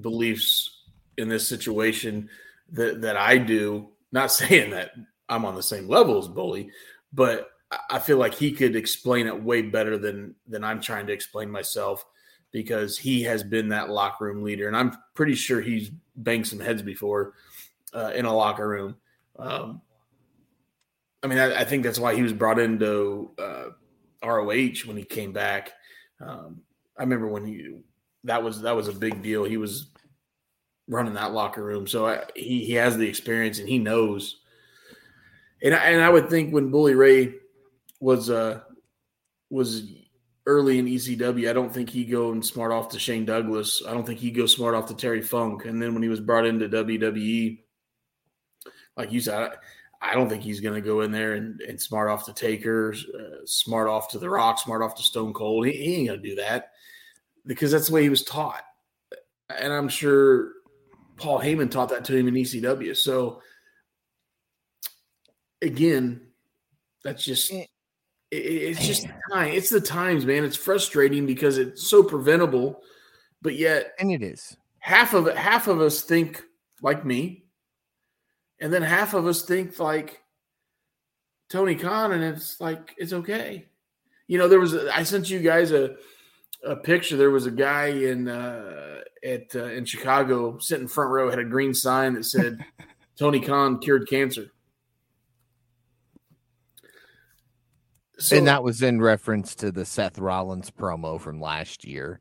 [0.00, 0.82] beliefs
[1.16, 2.28] in this situation
[2.72, 3.90] that that I do.
[4.10, 4.90] Not saying that
[5.28, 6.70] I'm on the same level as Bully,
[7.12, 7.51] but
[7.88, 11.50] I feel like he could explain it way better than than I'm trying to explain
[11.50, 12.04] myself
[12.50, 16.60] because he has been that locker room leader, and I'm pretty sure he's banged some
[16.60, 17.34] heads before
[17.94, 18.96] uh, in a locker room.
[19.38, 19.80] Um,
[21.22, 23.66] I mean, I, I, think that's why he was brought into uh,
[24.22, 25.72] ROH when he came back.
[26.20, 26.60] Um,
[26.98, 27.78] I remember when he
[28.24, 29.44] that was that was a big deal.
[29.44, 29.88] He was
[30.88, 34.40] running that locker room, so I, he he has the experience and he knows.
[35.62, 37.34] And I, and I would think when Bully Ray
[38.02, 38.60] was uh
[39.48, 39.84] was
[40.46, 43.80] early in ECW, I don't think he go and smart off to Shane Douglas.
[43.86, 45.66] I don't think he go smart off to Terry Funk.
[45.66, 47.60] And then when he was brought into WWE,
[48.96, 49.52] like you said,
[50.00, 52.32] I, I don't think he's going to go in there and, and smart off to
[52.32, 55.66] Taker, uh, smart off to The Rock, smart off to Stone Cold.
[55.66, 56.72] He, he ain't going to do that
[57.46, 58.64] because that's the way he was taught.
[59.48, 60.54] And I'm sure
[61.18, 62.96] Paul Heyman taught that to him in ECW.
[62.96, 63.42] So
[65.60, 66.20] again,
[67.04, 67.66] that's just eh,
[68.32, 69.52] it's just time.
[69.52, 70.44] It's the times, man.
[70.44, 72.82] It's frustrating because it's so preventable,
[73.42, 75.26] but yet, and it is half of.
[75.34, 76.42] Half of us think
[76.80, 77.44] like me,
[78.58, 80.22] and then half of us think like
[81.50, 83.66] Tony Khan, and it's like it's okay.
[84.28, 85.96] You know, there was a, I sent you guys a
[86.64, 87.18] a picture.
[87.18, 91.44] There was a guy in uh, at uh, in Chicago sitting front row had a
[91.44, 92.64] green sign that said
[93.18, 94.46] Tony Khan cured cancer.
[98.22, 102.20] So, and that was in reference to the Seth Rollins promo from last year.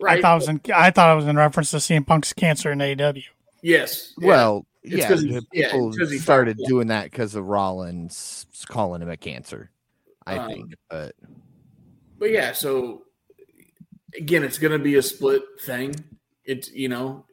[0.00, 0.18] Right.
[0.18, 2.70] I thought it was in, I thought it was in reference to CM Punk's cancer
[2.70, 3.24] in AEW.
[3.62, 4.14] Yes.
[4.18, 4.28] Yeah.
[4.28, 6.68] Well, it's yeah, he, people yeah, started yeah.
[6.68, 9.70] doing that because of Rollins calling him a cancer.
[10.24, 11.16] I um, think, but
[12.16, 12.52] but yeah.
[12.52, 13.02] So
[14.16, 15.92] again, it's going to be a split thing.
[16.44, 17.24] It's you know,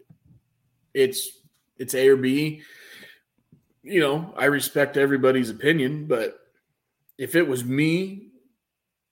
[0.95, 1.41] it's
[1.77, 2.63] it's A or B.
[3.83, 6.39] You know, I respect everybody's opinion, but
[7.17, 8.29] if it was me,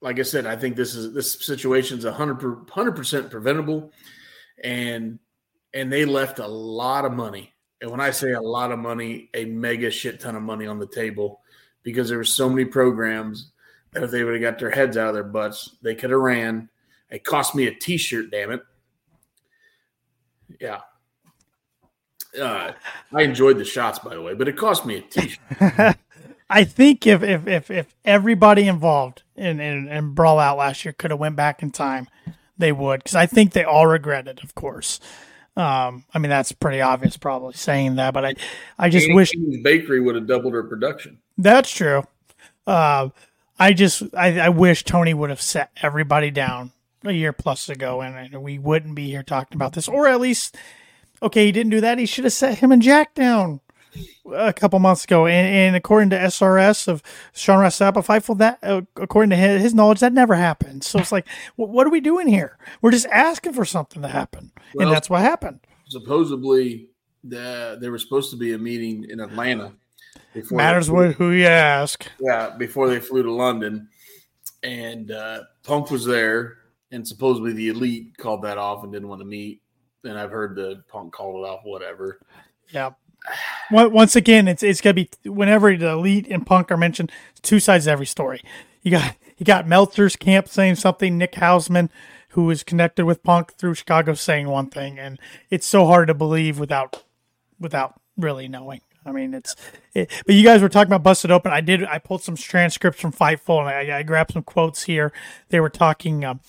[0.02, 3.91] like I said, I think this is this situation is a hundred percent preventable,
[4.64, 5.20] and
[5.74, 7.54] and they left a lot of money.
[7.82, 10.80] And when I say a lot of money, a mega shit ton of money on
[10.80, 11.41] the table,
[11.84, 13.52] because there were so many programs
[13.91, 16.20] that if they would have got their heads out of their butts, they could have
[16.20, 16.70] ran.
[17.10, 18.62] It cost me a T-shirt, damn it.
[20.60, 20.82] Yeah.
[22.39, 22.72] Uh,
[23.14, 25.97] I enjoyed the shots, by the way, but it cost me a T-shirt.
[26.52, 30.91] I think if if if, if everybody involved in, in, in Brawl Out last year
[30.91, 32.10] could have went back in time,
[32.58, 34.43] they would because I think they all regret it.
[34.43, 34.99] Of course,
[35.56, 38.36] um, I mean that's pretty obvious, probably saying that, but I
[38.78, 39.32] I just wish
[39.64, 41.20] Bakery would have doubled her production.
[41.38, 42.04] That's true.
[42.68, 43.10] Uh,
[43.58, 46.74] I just I, I wish Tony would have set everybody down
[47.06, 50.20] a year plus ago, and, and we wouldn't be here talking about this, or at
[50.20, 50.58] least
[51.24, 51.97] okay, he didn't do that.
[51.97, 53.62] He should have set him and Jack down
[54.34, 58.60] a couple months ago, and, and, according to SRS of Sean Ross Sapp Fightful, that
[58.64, 60.84] uh, according to his, his, knowledge, that never happened.
[60.84, 62.58] So it's like, what are we doing here?
[62.82, 65.60] We're just asking for something to happen, well, and that's what happened.
[65.88, 66.89] Supposedly,
[67.24, 69.74] the, there was supposed to be a meeting in Atlanta.
[70.50, 72.08] Matters what who you ask.
[72.20, 73.89] Yeah, before they flew to London,
[74.64, 76.58] and uh, Punk was there,
[76.92, 79.62] and supposedly the elite called that off and didn't want to meet.
[80.04, 82.20] And I've heard the Punk called it off, whatever.
[82.70, 82.92] Yeah
[83.72, 87.11] once again, it's it's gonna be whenever the elite and Punk are mentioned,
[87.41, 88.41] two sides of every story.
[88.82, 91.89] You got you got Meltzer's camp saying something, Nick Hausman,
[92.30, 95.19] who is connected with Punk through Chicago, saying one thing, and
[95.49, 97.03] it's so hard to believe without
[97.59, 98.82] without really knowing.
[99.05, 99.55] I mean, it's.
[99.93, 101.51] It, but you guys were talking about busted open.
[101.51, 101.84] I did.
[101.84, 105.11] I pulled some transcripts from Fightful, and I, I grabbed some quotes here.
[105.49, 106.24] They were talking.
[106.24, 106.41] Um,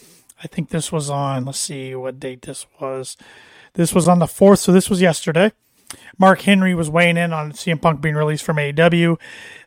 [0.42, 1.44] I think this was on.
[1.44, 3.16] Let's see what date this was.
[3.74, 5.52] This was on the fourth, so this was yesterday.
[6.18, 9.18] Mark Henry was weighing in on CM Punk being released from AEW.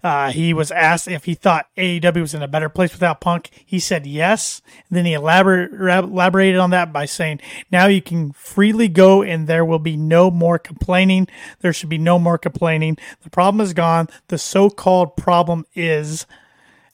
[0.03, 3.49] Uh, he was asked if he thought AEW was in a better place without Punk.
[3.65, 4.61] He said yes.
[4.89, 9.65] then he elaborate, elaborated on that by saying, now you can freely go and there
[9.65, 11.27] will be no more complaining.
[11.61, 12.97] There should be no more complaining.
[13.21, 14.07] The problem is gone.
[14.27, 16.25] The so called problem is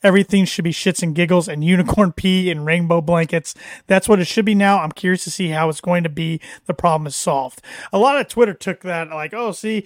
[0.04, 3.54] Everything should be shits and giggles and unicorn pee and rainbow blankets.
[3.88, 4.80] That's what it should be now.
[4.80, 6.40] I'm curious to see how it's going to be.
[6.66, 7.62] The problem is solved.
[7.94, 9.86] A lot of Twitter took that like, oh, see,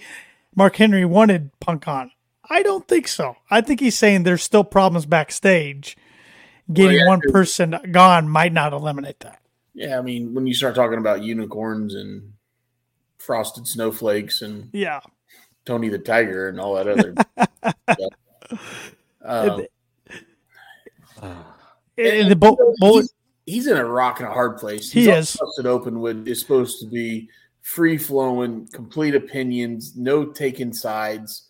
[0.54, 2.10] Mark Henry wanted Punk on.
[2.48, 3.36] I don't think so.
[3.50, 5.96] I think he's saying there's still problems backstage.
[6.72, 9.40] Getting well, yeah, one person gone might not eliminate that.
[9.74, 12.32] Yeah, I mean, when you start talking about unicorns and
[13.18, 15.00] frosted snowflakes and yeah,
[15.64, 17.14] Tony the Tiger and all that other
[17.92, 18.60] stuff.
[19.22, 19.66] Um,
[21.98, 23.14] and, the bo- he's,
[23.46, 24.90] he's, in a rock and a hard place.
[24.90, 25.36] He's he is.
[25.36, 27.28] Busted open with is supposed to be
[27.62, 31.48] free flowing, complete opinions, no taking sides,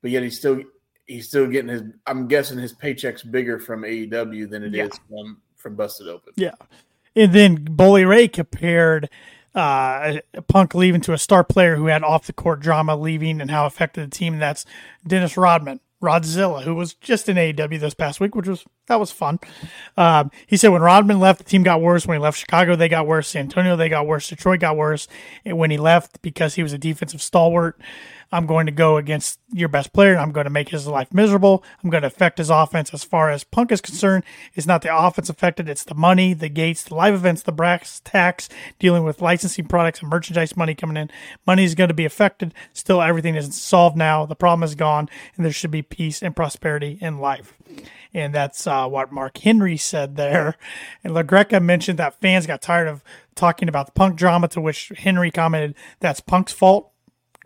[0.00, 0.60] but yet he's still
[1.06, 1.82] he's still getting his.
[2.06, 4.84] I'm guessing his paycheck's bigger from AEW than it yeah.
[4.84, 6.32] is from from Busted Open.
[6.36, 6.54] Yeah,
[7.14, 9.08] and then Bully Ray compared.
[9.54, 10.18] Uh,
[10.48, 13.64] Punk leaving to a star player who had off the court drama leaving and how
[13.64, 14.38] affected the team.
[14.38, 14.66] That's
[15.06, 15.80] Dennis Rodman.
[16.02, 19.38] Rodzilla, who was just in AEW this past week, which was that was fun.
[19.96, 22.06] Um, he said when Rodman left, the team got worse.
[22.06, 23.28] When he left Chicago, they got worse.
[23.28, 24.28] San Antonio, they got worse.
[24.28, 25.08] Detroit got worse.
[25.44, 27.80] And when he left, because he was a defensive stalwart,
[28.32, 30.16] I'm going to go against your best player.
[30.16, 31.62] I'm going to make his life miserable.
[31.82, 32.92] I'm going to affect his offense.
[32.92, 34.24] As far as Punk is concerned,
[34.54, 35.68] it's not the offense affected.
[35.68, 38.48] It's the money, the gates, the live events, the brass tacks,
[38.78, 41.10] dealing with licensing products and merchandise money coming in.
[41.46, 42.52] Money is going to be affected.
[42.72, 44.26] Still, everything is solved now.
[44.26, 47.54] The problem is gone, and there should be peace and prosperity in life.
[48.12, 50.56] And that's uh, what Mark Henry said there.
[51.04, 53.04] And LaGreca mentioned that fans got tired of
[53.34, 56.90] talking about the punk drama, to which Henry commented, that's punk's fault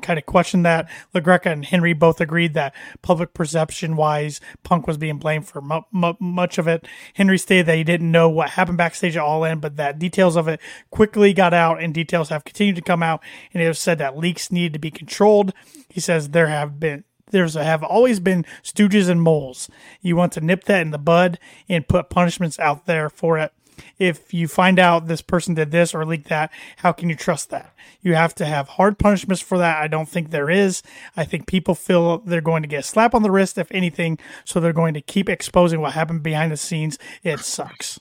[0.00, 0.88] kind of questioned that.
[1.14, 5.82] LaGreca and Henry both agreed that public perception wise, Punk was being blamed for mu-
[5.92, 6.86] mu- much of it.
[7.14, 10.36] Henry stated that he didn't know what happened backstage at All In, but that details
[10.36, 13.22] of it quickly got out and details have continued to come out.
[13.52, 15.52] And it was said that leaks needed to be controlled.
[15.88, 19.68] He says there have been there's have always been stooges and moles.
[20.00, 21.38] You want to nip that in the bud
[21.68, 23.52] and put punishments out there for it
[23.98, 27.50] if you find out this person did this or leaked that, how can you trust
[27.50, 27.74] that?
[28.02, 29.82] You have to have hard punishments for that.
[29.82, 30.82] I don't think there is.
[31.16, 34.18] I think people feel they're going to get a slap on the wrist, if anything,
[34.44, 36.98] so they're going to keep exposing what happened behind the scenes.
[37.22, 38.00] It sucks.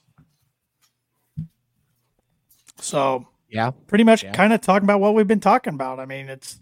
[2.78, 4.32] So, yeah, pretty much yeah.
[4.32, 6.00] kind of talking about what we've been talking about.
[6.00, 6.60] I mean, it's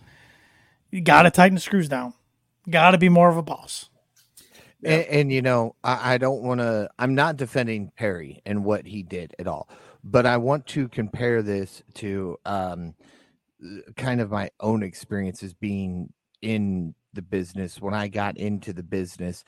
[0.90, 2.14] you got to tighten the screws down,
[2.70, 3.90] got to be more of a boss.
[4.84, 6.90] And, and, you know, I, I don't want to.
[7.00, 9.70] I'm not defending Perry and what he did at all,
[10.04, 12.94] but I want to compare this to um,
[13.96, 17.82] kind of my own experiences being in the business.
[17.82, 19.44] When I got into the business,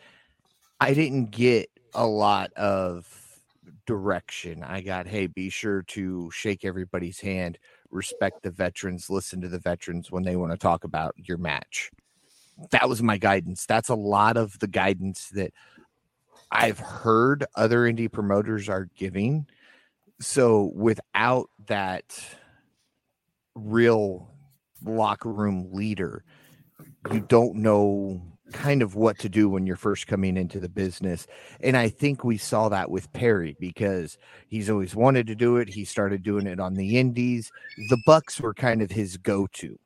[0.79, 3.07] I didn't get a lot of
[3.85, 4.63] direction.
[4.63, 7.59] I got, hey, be sure to shake everybody's hand,
[7.91, 11.91] respect the veterans, listen to the veterans when they want to talk about your match
[12.71, 13.65] that was my guidance.
[13.65, 15.53] That's a lot of the guidance that
[16.51, 19.47] I've heard other indie promoters are giving.
[20.19, 22.03] So without that
[23.55, 24.29] real
[24.83, 26.23] locker room leader,
[27.11, 31.27] you don't know kind of what to do when you're first coming into the business.
[31.61, 35.69] And I think we saw that with Perry because he's always wanted to do it.
[35.69, 37.51] He started doing it on the indies.
[37.89, 39.77] The Bucks were kind of his go-to.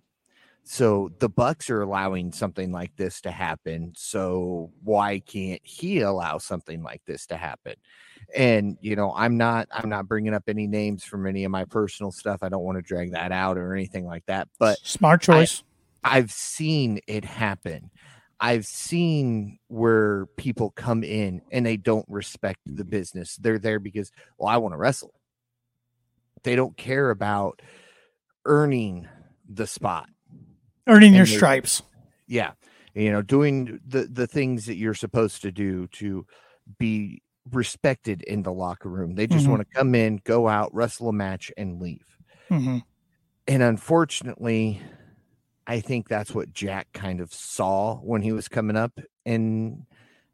[0.64, 3.93] So the Bucks are allowing something like this to happen.
[3.95, 7.76] So why can't he allow something like this to happen?
[8.34, 11.66] And you know, I'm not I'm not bringing up any names from any of my
[11.66, 12.39] personal stuff.
[12.41, 14.47] I don't want to drag that out or anything like that.
[14.57, 15.64] But smart choice.
[16.03, 17.91] I, I've seen it happen.
[18.39, 23.38] I've seen where people come in and they don't respect the business.
[23.38, 25.14] They're there because, well, I want to wrestle.
[26.43, 27.61] They don't care about
[28.45, 29.07] earning
[29.47, 30.09] the spot
[30.88, 31.81] earning your stripes.
[32.27, 32.51] Yeah,
[32.93, 36.25] you know, doing the the things that you're supposed to do to
[36.77, 37.21] be
[37.51, 39.15] respected in the locker room.
[39.15, 39.51] They just mm-hmm.
[39.51, 42.17] want to come in, go out, wrestle a match, and leave.
[42.49, 42.77] Mm-hmm.
[43.47, 44.81] And unfortunately,
[45.67, 49.86] I think that's what Jack kind of saw when he was coming up in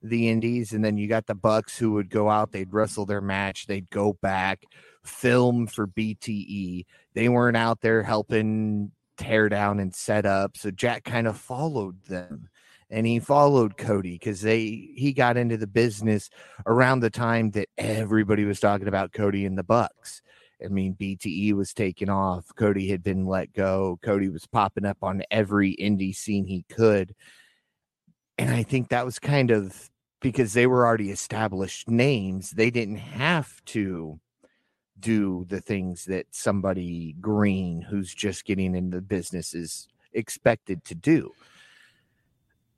[0.01, 3.21] the indies and then you got the bucks who would go out they'd wrestle their
[3.21, 4.63] match they'd go back
[5.03, 10.57] film for BTE they weren't out there helping tear down and set up.
[10.57, 12.49] So Jack kind of followed them
[12.89, 16.29] and he followed Cody because they he got into the business
[16.65, 20.21] around the time that everybody was talking about Cody and the Bucks.
[20.63, 22.45] I mean, BTE was taken off.
[22.55, 23.99] Cody had been let go.
[24.01, 27.15] Cody was popping up on every indie scene he could.
[28.37, 29.89] And I think that was kind of
[30.21, 32.51] because they were already established names.
[32.51, 34.19] They didn't have to
[34.99, 40.95] do the things that somebody green who's just getting into the business is expected to
[40.95, 41.31] do.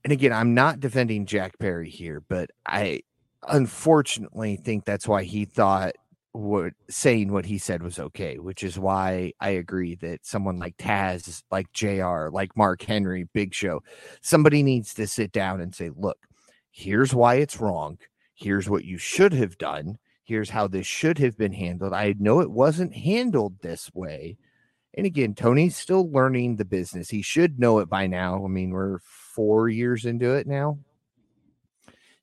[0.03, 3.01] And again, I'm not defending Jack Perry here, but I
[3.47, 5.93] unfortunately think that's why he thought
[6.34, 10.78] what saying what he said was okay, which is why I agree that someone like
[10.78, 13.84] Taz, like JR, like Mark Henry, Big Show,
[14.22, 16.17] somebody needs to sit down and say, look,
[16.72, 17.97] here's why it's wrong.
[18.34, 21.93] Here's what you should have done here's how this should have been handled.
[21.93, 24.38] I know it wasn't handled this way.
[24.93, 27.09] And again, Tony's still learning the business.
[27.09, 28.43] He should know it by now.
[28.43, 30.80] I mean, we're four years into it now.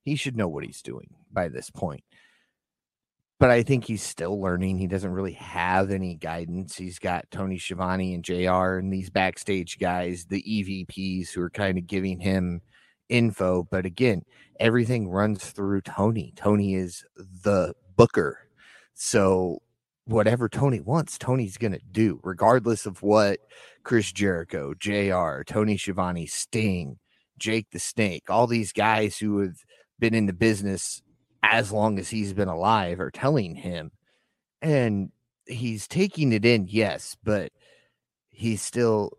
[0.03, 2.05] He should know what he's doing by this point.
[3.41, 4.79] But I think he's still learning.
[4.79, 6.77] He doesn't really have any guidance.
[6.77, 11.79] He's got Tony Schiavone and JR and these backstage guys, the EVPs who are kind
[11.79, 12.61] of giving him
[13.09, 13.63] info.
[13.71, 14.25] But again,
[14.59, 16.33] everything runs through Tony.
[16.37, 18.39] Tony is the booker.
[18.95, 19.61] So
[20.07, 23.41] whatever Tony wants, Tony's going to do, regardless of what
[23.83, 26.99] Chris Jericho, JR, Tony Schiavone, Sting,
[27.39, 29.57] Jake the Snake, all these guys who have
[29.99, 31.03] been in the business
[31.43, 33.91] as long as he's been alive are telling him.
[34.63, 35.11] And
[35.47, 37.53] he's taking it in, yes, but
[38.31, 39.13] he's still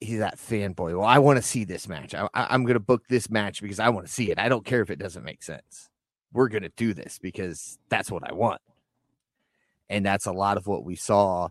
[0.00, 0.98] he's that fanboy.
[0.98, 2.14] Well, I want to see this match.
[2.14, 4.38] I, am going to book this match because I want to see it.
[4.38, 5.88] I don't care if it doesn't make sense
[6.34, 8.60] we're going to do this because that's what I want.
[9.88, 11.48] And that's a lot of what we saw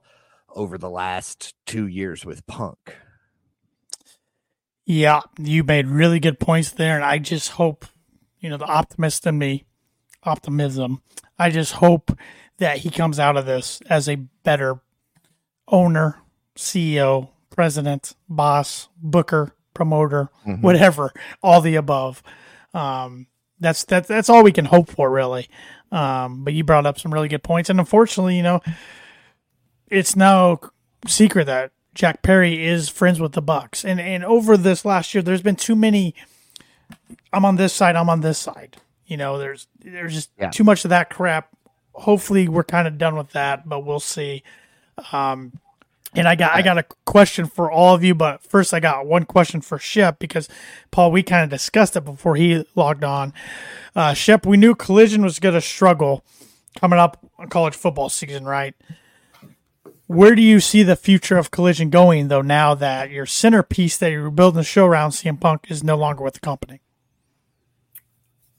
[0.50, 2.98] over the last two years with Punk.
[4.86, 6.96] Yeah, you made really good points there.
[6.96, 7.86] And I just hope,
[8.40, 9.64] you know, the optimist in me,
[10.24, 11.02] optimism,
[11.40, 12.18] I just hope
[12.58, 14.82] that he comes out of this as a better
[15.68, 16.18] owner,
[16.56, 20.62] CEO, president, boss, booker, promoter, mm-hmm.
[20.62, 21.12] whatever,
[21.42, 22.22] all the above.
[22.74, 23.28] Um,
[23.64, 25.50] that's that's that's all we can hope for, really.
[25.92, 28.62] Um, but you brought up some really good points, and unfortunately, you know,
[29.88, 30.60] it's no
[31.08, 35.22] secret that Jack Perry is friends with the Bucks, and and over this last year,
[35.22, 36.16] there's been too many.
[37.32, 37.96] I'm on this side.
[37.96, 38.78] I'm on this side.
[39.06, 40.50] You know, there's there's just yeah.
[40.50, 41.50] too much of that crap.
[41.94, 44.44] Hopefully, we're kind of done with that, but we'll see.
[45.12, 45.54] Um,
[46.16, 49.06] and I got I got a question for all of you, but first I got
[49.06, 50.48] one question for Shep because
[50.92, 53.34] Paul, we kind of discussed it before he logged on.
[53.96, 56.24] Uh, Shep, we knew Collision was going to struggle
[56.80, 58.76] coming up on college football season, right?
[60.08, 62.42] Where do you see the future of Collision going, though?
[62.42, 66.24] Now that your centerpiece that you're building the show around, CM Punk, is no longer
[66.24, 66.82] with the company.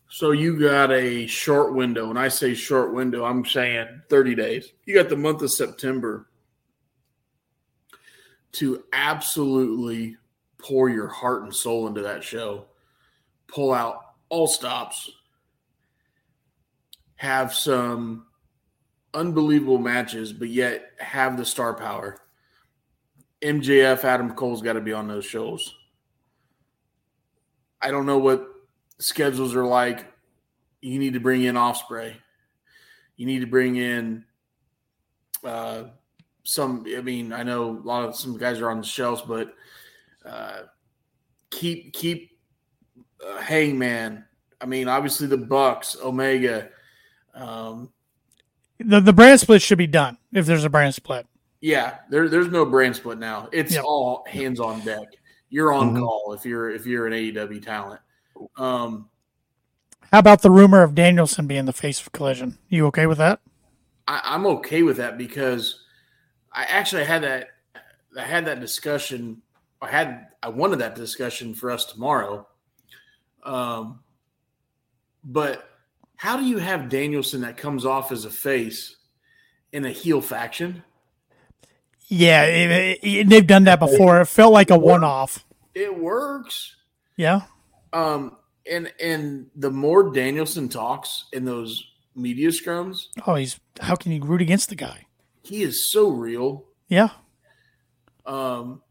[0.09, 4.73] So you got a short window, and I say short window, I'm saying 30 days.
[4.85, 6.29] You got the month of September
[8.55, 10.17] to absolutely
[10.59, 12.67] pour your heart and soul into that show,
[13.47, 15.11] pull out all stops,
[17.17, 18.27] have some
[19.13, 22.19] unbelievable matches, but yet have the star power.
[23.43, 25.75] MJF, Adam Cole's got to be on those shows.
[27.81, 28.49] I don't know what
[28.99, 30.07] schedules are like.
[30.81, 32.15] You need to bring in Ospreay.
[33.17, 34.25] You need to bring in
[35.45, 35.85] uh,
[36.45, 36.85] some.
[36.97, 39.55] I mean, I know a lot of some guys are on the shelves, but
[40.25, 40.63] uh,
[41.51, 42.39] keep keep
[43.27, 44.25] uh, Hangman.
[44.61, 46.69] I mean, obviously the Bucks, Omega.
[47.35, 47.91] Um,
[48.79, 51.27] the the brand split should be done if there's a brand split.
[51.61, 53.49] Yeah, there, there's no brand split now.
[53.51, 53.85] It's yep.
[53.85, 55.09] all hands on deck.
[55.49, 56.03] You're on mm-hmm.
[56.03, 58.01] call if you're if you're an AEW talent.
[58.57, 59.09] Um,
[60.13, 62.59] How about the rumor of Danielson being the face of Collision?
[62.69, 63.41] You okay with that?
[64.09, 65.84] I, I'm okay with that because
[66.55, 67.49] I actually had that
[68.17, 69.43] I had that discussion.
[69.83, 72.47] I had I wanted that discussion for us tomorrow.
[73.43, 74.01] Um,
[75.23, 75.69] but
[76.17, 78.97] how do you have Danielson that comes off as a face
[79.73, 80.83] in a heel faction?
[82.07, 84.21] Yeah, it, it, they've done that before.
[84.21, 85.45] It felt like a one-off.
[85.75, 86.77] It works.
[87.17, 87.43] Yeah.
[87.93, 88.37] Um,
[88.71, 94.23] and and the more Danielson talks in those media scrums, oh, he's how can you
[94.23, 95.07] root against the guy?
[95.45, 96.65] He is so real.
[96.89, 97.11] Yeah.
[98.27, 98.83] Um,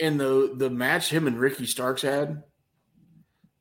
[0.00, 2.42] and the the match him and Ricky Starks had,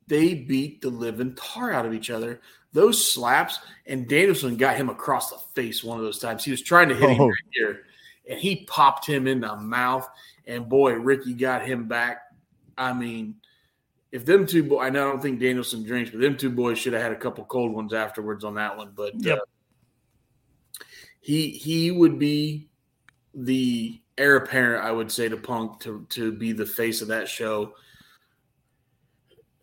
[0.08, 2.42] they beat the living tar out of each other.
[2.72, 6.44] Those slaps and Danielson got him across the face one of those times.
[6.44, 7.14] He was trying to hit oh.
[7.14, 7.84] him right here,
[8.30, 10.10] and he popped him in the mouth.
[10.48, 12.22] And boy, Ricky got him back.
[12.78, 13.36] I mean,
[14.12, 16.78] if them two boys, I know I don't think Danielson drinks, but them two boys
[16.78, 18.92] should have had a couple cold ones afterwards on that one.
[18.96, 19.38] But Yep.
[19.38, 19.42] uh,
[21.24, 22.68] he he would be
[23.34, 27.28] the heir apparent, I would say, to Punk to to be the face of that
[27.30, 27.74] show.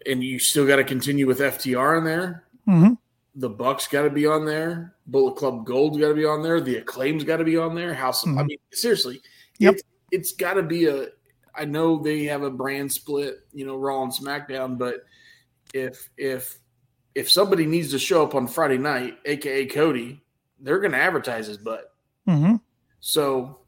[0.07, 2.45] And you still got to continue with FTR in there.
[2.65, 2.95] hmm
[3.35, 4.95] The Bucks got to be on there.
[5.07, 6.61] Bullet Club Gold's got to be on there.
[6.63, 7.93] The Acclaim's got to be on there.
[7.93, 8.25] House.
[8.25, 9.21] of I mean, seriously,
[9.59, 9.75] Yep.
[9.75, 11.09] it's, it's got to be a.
[11.55, 15.05] I know they have a brand split, you know, Raw and SmackDown, but
[15.75, 16.59] if if
[17.15, 20.23] if somebody needs to show up on Friday night, aka Cody,
[20.61, 21.93] they're going to advertise his butt.
[22.27, 22.57] hmm
[23.01, 23.61] So,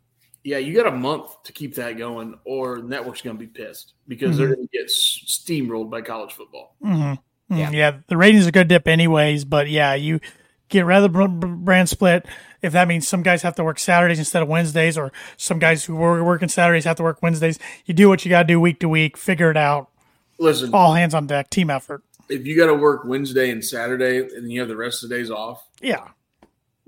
[0.44, 3.94] yeah, you got a month to keep that going, or network's going to be pissed
[4.08, 6.74] because they're going to get steamrolled by college football.
[6.82, 7.14] hmm
[7.48, 7.70] Yeah.
[7.70, 7.98] Yeah.
[8.08, 10.20] the ratings are going to dip anyways, but yeah, you
[10.68, 12.26] get rid of the br- br- brand split.
[12.62, 15.84] If that means some guys have to work Saturdays instead of Wednesdays, or some guys
[15.84, 18.60] who were working Saturdays have to work Wednesdays, you do what you got to do
[18.60, 19.90] week to week, figure it out.
[20.38, 22.02] Listen, All hands on deck, team effort.
[22.28, 25.16] if you got to work Wednesday and Saturday, and you have the rest of the
[25.16, 26.08] days off, Yeah.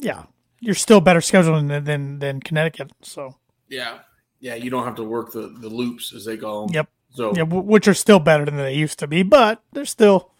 [0.04, 0.24] Yeah.
[0.60, 2.92] You're still better scheduled than, than, than Connecticut.
[3.02, 3.36] So,
[3.68, 3.98] yeah,
[4.40, 6.74] yeah, you don't have to work the the loops as they call them.
[6.74, 6.88] yep.
[7.10, 10.30] So Yeah, w- which are still better than they used to be, but they're still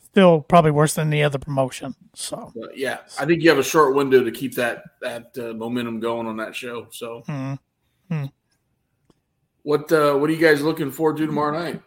[0.00, 1.94] still probably worse than the other promotion.
[2.14, 5.54] So, but yeah, I think you have a short window to keep that that uh,
[5.54, 6.88] momentum going on that show.
[6.90, 7.58] So, mm.
[9.62, 11.80] what uh, what are you guys looking forward to tomorrow night?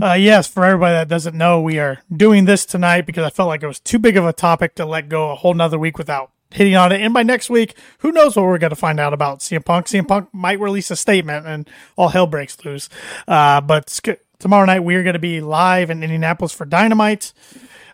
[0.00, 3.48] Uh, yes, for everybody that doesn't know, we are doing this tonight because I felt
[3.48, 5.98] like it was too big of a topic to let go a whole nother week
[5.98, 7.00] without hitting on it.
[7.00, 9.86] And by next week, who knows what we're going to find out about CM Punk?
[9.86, 12.88] CM Punk might release a statement and all hell breaks loose.
[13.26, 17.32] Uh, but sc- tomorrow night, we are going to be live in Indianapolis for Dynamite.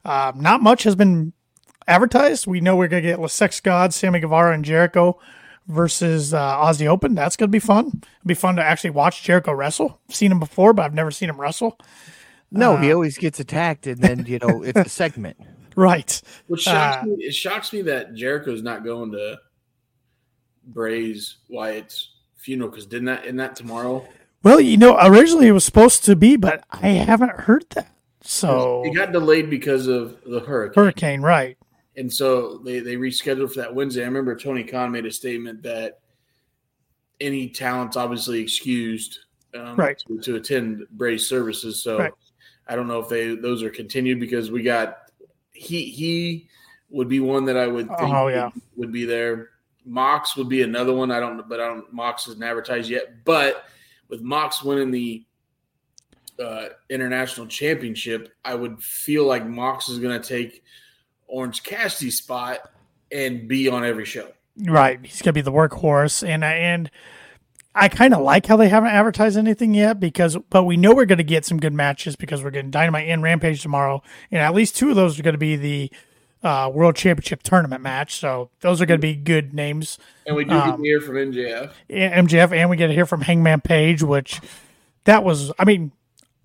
[0.05, 1.33] Uh, not much has been
[1.87, 2.47] advertised.
[2.47, 5.19] We know we're going to get Sex Gods, Sammy Guevara, and Jericho
[5.69, 7.15] versus uh, Aussie Open.
[7.15, 7.87] That's going to be fun.
[7.89, 10.01] It'll be fun to actually watch Jericho wrestle.
[10.09, 11.79] I've seen him before, but I've never seen him wrestle.
[12.51, 15.37] No, Uh, he always gets attacked, and then you know it's a segment.
[15.77, 16.21] Right.
[16.49, 19.39] Which shocks Uh, me, it shocks me that Jericho's not going to
[20.65, 24.05] Bray's Wyatt's funeral because didn't that in that tomorrow?
[24.43, 27.93] Well, you know, originally it was supposed to be, but I haven't heard that.
[28.23, 30.83] So It got delayed because of the hurricane.
[30.83, 31.57] hurricane, right?
[31.99, 34.03] And so they, they rescheduled for that Wednesday.
[34.03, 35.99] I remember Tony Khan made a statement that
[37.21, 39.19] any talent's obviously excused
[39.53, 40.01] um, Right.
[40.07, 41.83] to, to attend Bray's services.
[41.83, 42.13] So Right.
[42.69, 45.11] I don't know if they those are continued because we got
[45.53, 46.49] he he
[46.91, 48.51] would be one that I would think Oh, yeah.
[48.77, 49.49] would be there.
[49.85, 51.11] Mox would be another one.
[51.11, 53.25] I don't but I don't Mox isn't advertised yet.
[53.25, 53.65] But
[54.09, 55.25] with Mox winning the
[56.39, 60.63] uh, international championship, I would feel like Mox is going to take
[61.29, 62.71] Orange Cassidy's spot
[63.13, 64.29] and be on every show.
[64.61, 64.99] Right.
[65.03, 66.91] He's gonna be the workhorse, and and
[67.75, 71.05] I kind of like how they haven't advertised anything yet because, but we know we're
[71.05, 74.03] gonna get some good matches because we're getting Dynamite and Rampage tomorrow,
[74.33, 75.93] and at least two of those are gonna be the
[76.43, 78.17] uh, World Championship tournament match.
[78.17, 79.99] So those are gonna be good names.
[80.27, 81.71] And we do Um, get to hear from MJF.
[81.89, 84.41] MJF, and we get to hear from Hangman Page, which
[85.05, 85.93] that was, I mean,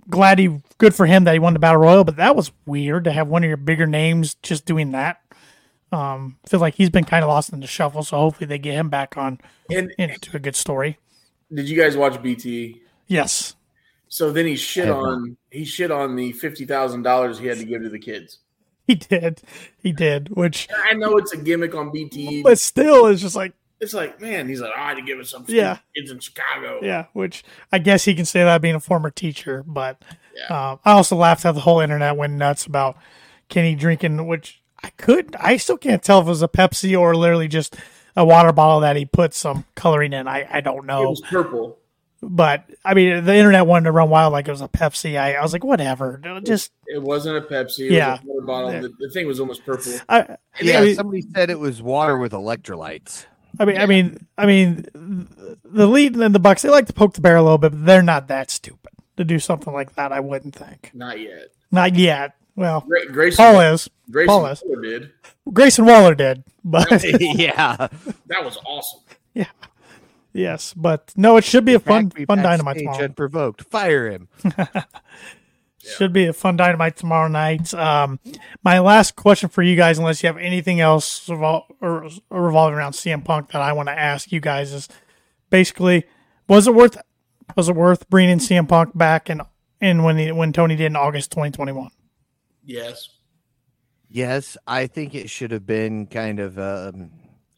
[0.09, 3.03] glad he, good for him that he won the Battle Royal, but that was weird
[3.05, 5.21] to have one of your bigger names just doing that.
[5.91, 8.73] Um, feel like he's been kind of lost in the shuffle, so hopefully they get
[8.73, 9.39] him back on
[9.69, 10.97] And into a good story.
[11.53, 12.81] did you guys watch BTE?
[13.07, 13.55] Yes,
[14.07, 14.97] So then he shit Ever.
[14.97, 18.39] on he shit on the fifty thousand dollars he had to give to the kids.
[18.88, 19.41] he did,
[19.77, 20.30] he did.
[20.35, 24.21] Which, I know it's a gimmick on BTE, but still, it's just like, it's like,
[24.21, 25.77] man, he's like, oh, I had to give it some Yeah.
[25.95, 26.79] kids in Chicago.
[26.81, 27.05] yeah.
[27.13, 30.01] Which I guess he can say that being a former teacher, but
[30.35, 30.71] Yeah.
[30.71, 32.97] um, I also laughed how the whole internet went nuts about
[33.49, 37.15] Kenny drinking, which I could, I still can't tell if it was a Pepsi or
[37.15, 37.75] literally just
[38.15, 40.27] a water bottle that he put some coloring in.
[40.27, 41.03] I, I don't know.
[41.03, 41.79] It was purple.
[42.21, 45.19] but I mean, the internet wanted to run wild like it was a Pepsi.
[45.19, 47.87] I, I was like, whatever, just It wasn't a Pepsi.
[47.87, 48.11] It Yeah.
[48.11, 48.81] was a water bottle.
[48.81, 49.91] The, the thing was almost purple.
[50.07, 53.25] I, I Yeah, mean, somebody said it was water with electrolytes.
[53.59, 54.85] I mean, I mean, I mean,
[55.63, 57.85] the Elite and the Bucks they like to poke the bear a little bit, but
[57.85, 60.11] they're not that stupid to do something like that.
[60.11, 60.91] I wouldn't think.
[60.93, 61.49] Not yet.
[61.71, 62.35] Not yet.
[62.55, 63.89] Well, Gra- Grayson, Paul is.
[64.11, 64.63] Grayson Paul is.
[64.65, 65.11] Waller did.
[65.51, 66.89] Grayson Waller did, but
[67.19, 67.88] yeah,
[68.27, 69.01] That was awesome.
[69.34, 69.45] Yeah.
[70.34, 73.03] Yes, but no, it should be a fun, fun dynamite backstage tomorrow.
[73.05, 73.63] Unprovoked.
[73.65, 74.27] Fire him.
[75.85, 77.73] Should be a fun dynamite tomorrow night.
[77.73, 78.19] Um,
[78.64, 82.77] my last question for you guys, unless you have anything else revol- or, or revolving
[82.77, 84.88] around CM Punk that I want to ask you guys, is
[85.49, 86.05] basically,
[86.47, 86.97] was it worth
[87.55, 89.41] was it worth bringing CM Punk back and
[89.81, 91.89] and when he, when Tony did in August 2021?
[92.64, 93.10] Yes.
[94.10, 97.11] Yes, I think it should have been kind of um,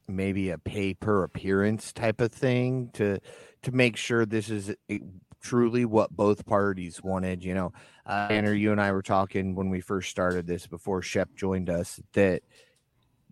[0.08, 3.20] maybe a pay per appearance type of thing to
[3.64, 5.00] to make sure this is a,
[5.42, 7.44] truly what both parties wanted.
[7.44, 7.74] You know,
[8.06, 11.70] uh, Tanner, you and I were talking when we first started this before Shep joined
[11.70, 12.44] us that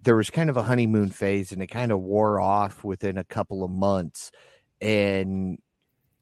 [0.01, 3.23] there was kind of a honeymoon phase and it kind of wore off within a
[3.23, 4.31] couple of months.
[4.81, 5.57] And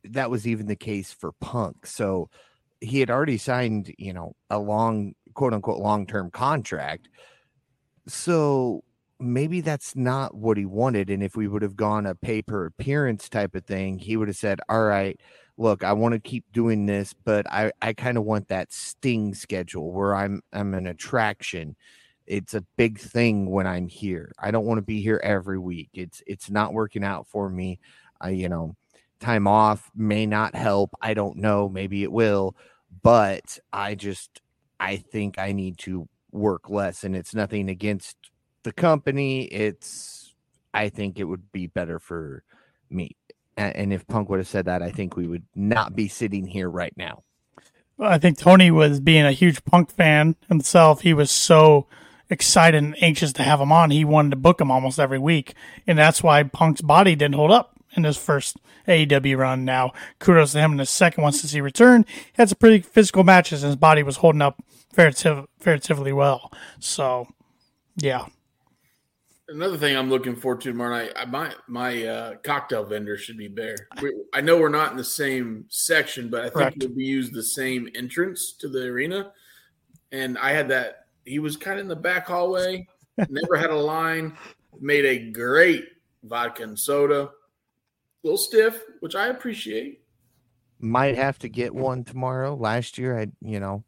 [0.03, 1.85] that was even the case for Punk.
[1.85, 2.29] So
[2.79, 7.09] he had already signed, you know, a long, quote unquote, long term contract.
[8.07, 8.83] So
[9.19, 11.09] maybe that's not what he wanted.
[11.09, 14.27] And if we would have gone a pay per appearance type of thing, he would
[14.27, 15.19] have said, All right,
[15.57, 19.33] look, I want to keep doing this, but I, I kind of want that sting
[19.33, 21.75] schedule where I'm I'm an attraction.
[22.27, 24.31] It's a big thing when I'm here.
[24.39, 25.89] I don't want to be here every week.
[25.93, 27.79] It's it's not working out for me.
[28.19, 28.75] I, you know,
[29.19, 30.91] time off may not help.
[31.01, 31.69] I don't know.
[31.69, 32.55] Maybe it will,
[33.03, 34.41] but I just
[34.79, 37.03] I think I need to work less.
[37.03, 38.17] And it's nothing against
[38.63, 39.43] the company.
[39.45, 40.33] It's
[40.73, 42.43] I think it would be better for
[42.89, 43.15] me.
[43.57, 46.69] And if Punk would have said that, I think we would not be sitting here
[46.69, 47.23] right now.
[47.99, 51.01] I think Tony was being a huge Punk fan himself.
[51.01, 51.87] He was so
[52.29, 53.91] excited and anxious to have him on.
[53.91, 55.53] He wanted to book him almost every week,
[55.85, 58.57] and that's why Punk's body didn't hold up in his first
[58.87, 59.65] AEW run.
[59.65, 62.05] Now, kudos to him in his second one since he returned.
[62.07, 64.63] He had some pretty physical matches, and his body was holding up
[64.93, 66.51] fairly well.
[66.79, 67.27] So,
[67.97, 68.25] yeah,
[69.51, 73.49] Another thing I'm looking forward to tomorrow night, my my uh, cocktail vendor should be
[73.49, 73.75] there.
[74.01, 77.43] We, I know we're not in the same section, but I think we'll use the
[77.43, 79.33] same entrance to the arena.
[80.13, 81.05] And I had that.
[81.25, 82.87] He was kind of in the back hallway.
[83.29, 84.37] never had a line.
[84.79, 85.85] Made a great
[86.23, 87.23] vodka and soda.
[87.23, 87.29] A
[88.23, 90.01] little stiff, which I appreciate.
[90.79, 92.55] Might have to get one tomorrow.
[92.55, 93.83] Last year, I you know,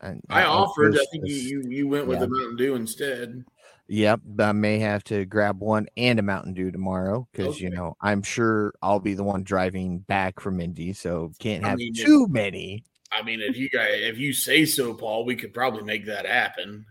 [0.00, 0.96] I, I, I offered.
[0.96, 2.26] I think you, you you went with yeah.
[2.26, 3.44] the Mountain Dew instead.
[3.90, 7.64] Yep, I may have to grab one and a Mountain Dew tomorrow because okay.
[7.64, 11.72] you know I'm sure I'll be the one driving back from Indy, so can't have
[11.72, 12.84] I mean, too if, many.
[13.10, 16.26] I mean, if you guys, if you say so, Paul, we could probably make that
[16.26, 16.84] happen.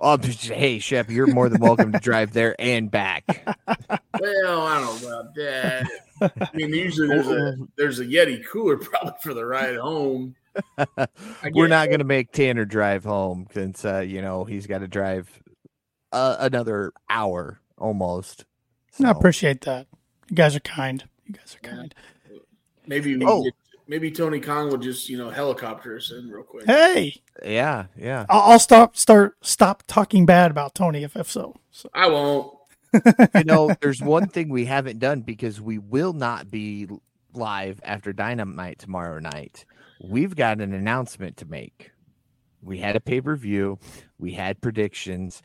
[0.00, 3.24] Oh, hey, Shep, you're more than welcome to drive there and back.
[4.20, 5.88] well, I don't know about that.
[6.20, 10.34] I mean, usually there's a there's a Yeti cooler probably for the ride home.
[11.52, 14.88] We're not going to make Tanner drive home since uh, you know he's got to
[14.88, 15.30] drive
[16.14, 18.44] uh, another hour almost.
[18.92, 19.06] So.
[19.06, 19.86] I appreciate that.
[20.30, 21.04] You guys are kind.
[21.26, 21.94] You guys are kind.
[22.86, 23.46] Maybe oh.
[23.86, 26.64] Maybe Tony Khan will just you know helicopter us in real quick.
[26.66, 27.20] Hey.
[27.44, 28.24] Yeah, yeah.
[28.30, 31.56] I'll, I'll stop start stop talking bad about Tony if if so.
[31.70, 31.90] so.
[31.92, 32.54] I won't.
[33.34, 36.88] you know, there's one thing we haven't done because we will not be
[37.34, 39.66] live after Dynamite tomorrow night.
[40.02, 41.90] We've got an announcement to make.
[42.62, 43.78] We had a pay per view.
[44.18, 45.42] We had predictions.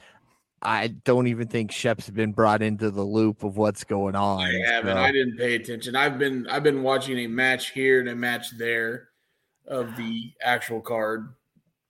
[0.62, 4.42] I don't even think Shep's been brought into the loop of what's going on.
[4.42, 4.96] I haven't.
[4.96, 5.02] So.
[5.02, 5.96] I didn't pay attention.
[5.96, 9.10] I've been I've been watching a match here and a match there
[9.68, 11.34] of the actual card.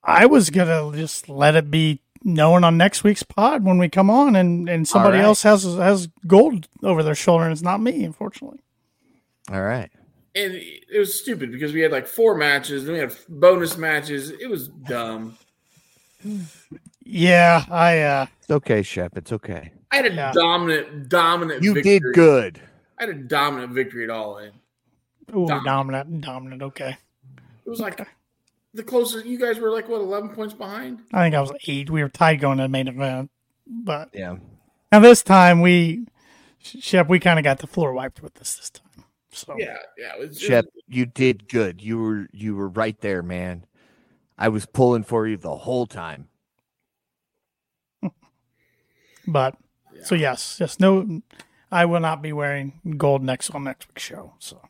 [0.04, 4.10] I was gonna just let it be known on next week's pod when we come
[4.10, 5.24] on, and and somebody right.
[5.24, 8.60] else has has gold over their shoulder, and it's not me, unfortunately.
[9.50, 9.90] All right.
[10.34, 14.30] And it was stupid because we had like four matches, then we had bonus matches.
[14.30, 15.36] It was dumb.
[17.10, 18.00] Yeah, I.
[18.02, 19.16] uh It's okay, Shep.
[19.16, 19.72] It's okay.
[19.90, 20.32] I had a yeah.
[20.32, 21.62] dominant, dominant.
[21.62, 21.98] You victory.
[21.98, 22.60] did good.
[22.98, 24.52] I had a dominant victory at all in.
[25.34, 26.22] Ooh, dominant, dominant.
[26.22, 26.96] dominant okay.
[27.64, 28.06] It was like
[28.74, 29.26] the closest.
[29.26, 31.00] You guys were like what, eleven points behind?
[31.12, 31.90] I think I was eight.
[31.90, 33.30] We were tied going to the main event,
[33.66, 34.36] but yeah.
[34.92, 36.06] Now this time we,
[36.58, 39.04] Shep, we kind of got the floor wiped with this this time.
[39.32, 40.14] So yeah, yeah.
[40.14, 41.80] It was, Shep, it was, you did good.
[41.80, 43.66] You were you were right there, man.
[44.38, 46.28] I was pulling for you the whole time.
[49.26, 49.56] But
[49.94, 50.04] yeah.
[50.04, 51.22] so yes, yes, no,
[51.70, 54.34] I will not be wearing gold next on next week's show.
[54.38, 54.60] So,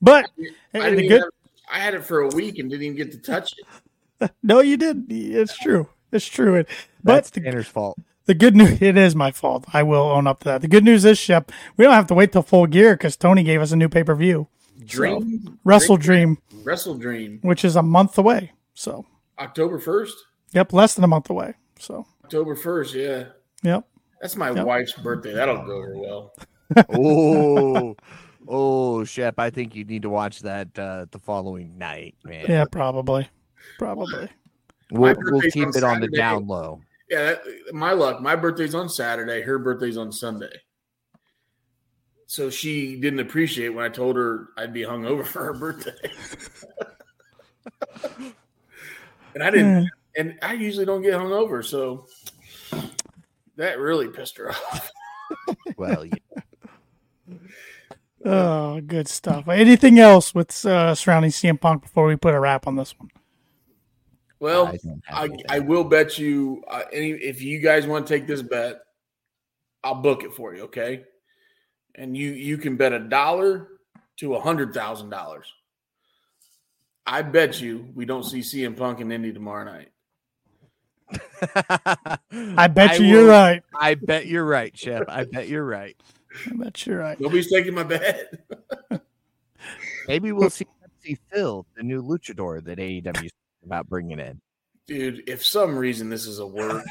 [0.00, 0.26] but
[0.74, 1.30] I, eh, the good, have,
[1.70, 4.30] I had it for a week and didn't even get to touch it.
[4.42, 5.06] no, you did.
[5.10, 5.88] It's true.
[6.12, 6.56] It's true.
[6.56, 6.68] It,
[7.02, 7.98] but That's the Tanner's fault.
[8.26, 9.64] The good news, it is my fault.
[9.72, 10.60] I will own up to that.
[10.60, 13.42] The good news is, Shep, we don't have to wait till full gear because Tony
[13.42, 14.48] gave us a new pay per view.
[14.84, 18.52] Dream, so, Wrestle Dream, Dream, Wrestle Dream, which is a month away.
[18.74, 19.06] So
[19.38, 20.16] October first.
[20.52, 21.54] Yep, less than a month away.
[21.78, 23.24] So October first, yeah.
[23.62, 23.86] Yep.
[24.22, 24.64] That's my yep.
[24.64, 25.34] wife's birthday.
[25.34, 26.32] That'll go over well.
[26.94, 27.96] oh,
[28.48, 29.34] oh, Shep!
[29.38, 32.46] I think you need to watch that uh, the following night, man.
[32.48, 33.28] Yeah, probably,
[33.78, 34.28] probably.
[34.92, 35.94] We'll, we'll keep on it Saturday.
[35.94, 36.80] on the down low.
[37.10, 38.22] Yeah, that, my luck.
[38.22, 39.42] My birthday's on Saturday.
[39.42, 40.60] Her birthday's on Sunday.
[42.26, 46.10] So she didn't appreciate when I told her I'd be hungover for her birthday.
[49.34, 49.90] and I didn't.
[50.16, 52.06] And I usually don't get hungover, so
[53.56, 54.90] that really pissed her off.
[55.76, 56.14] well, yeah.
[58.24, 59.48] Oh, good stuff.
[59.48, 63.10] Anything else with uh, surrounding CM Punk before we put a wrap on this one?
[64.38, 64.74] Well,
[65.08, 65.28] I I.
[65.48, 68.80] I will bet you uh, any if you guys want to take this bet,
[69.84, 71.04] I'll book it for you, okay?
[71.94, 73.68] And you you can bet a dollar
[74.18, 75.52] to a hundred thousand dollars.
[77.06, 79.91] I bet you we don't see CM Punk in Indy tomorrow night.
[82.56, 83.62] I bet you you're right.
[83.74, 85.04] I bet you're right, Shep.
[85.08, 85.96] I bet you're right.
[86.46, 87.20] I bet you're right.
[87.20, 88.34] Nobody's taking my bet.
[90.08, 90.66] Maybe we'll see
[91.04, 93.32] Pepsi Phil, the new luchador that AEW is
[93.64, 94.40] about bringing in.
[94.86, 96.82] Dude, if some reason this is a word,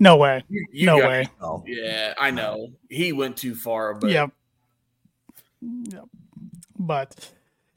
[0.00, 0.42] No way.
[0.48, 1.28] you, you No way.
[1.66, 2.72] Yeah, I know.
[2.88, 4.32] He went too far, but Yep.
[5.60, 6.04] Yep.
[6.78, 7.30] But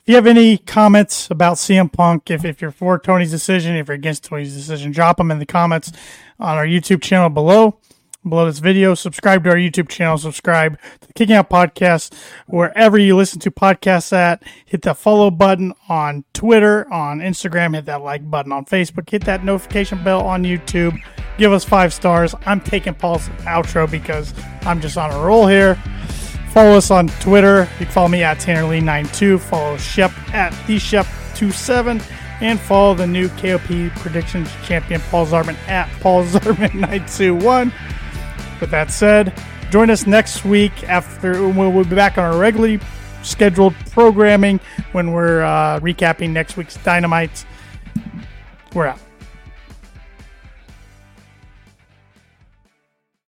[0.03, 3.87] if you have any comments about CM Punk, if, if you're for Tony's decision, if
[3.87, 5.93] you're against Tony's decision, drop them in the comments
[6.41, 7.79] on our YouTube channel below.
[8.27, 12.13] Below this video, subscribe to our YouTube channel, subscribe to the Kicking Out Podcast,
[12.47, 14.43] wherever you listen to podcasts at.
[14.65, 19.23] Hit that follow button on Twitter, on Instagram, hit that like button on Facebook, hit
[19.23, 20.97] that notification bell on YouTube.
[21.37, 22.35] Give us five stars.
[22.45, 25.81] I'm taking Paul's outro because I'm just on a roll here.
[26.53, 27.67] Follow us on Twitter.
[27.79, 29.39] You can follow me at TannerLee92.
[29.39, 32.03] Follow Shep at TheShep27.
[32.41, 37.73] And follow the new KOP Predictions Champion Paul Zarman at Paul Zarman921.
[38.61, 39.33] With that said,
[39.71, 42.79] join us next week after we'll, be back on our regularly
[43.23, 44.59] scheduled programming
[44.91, 47.47] when we're uh, recapping next week's Dynamite.
[48.75, 48.99] We're out.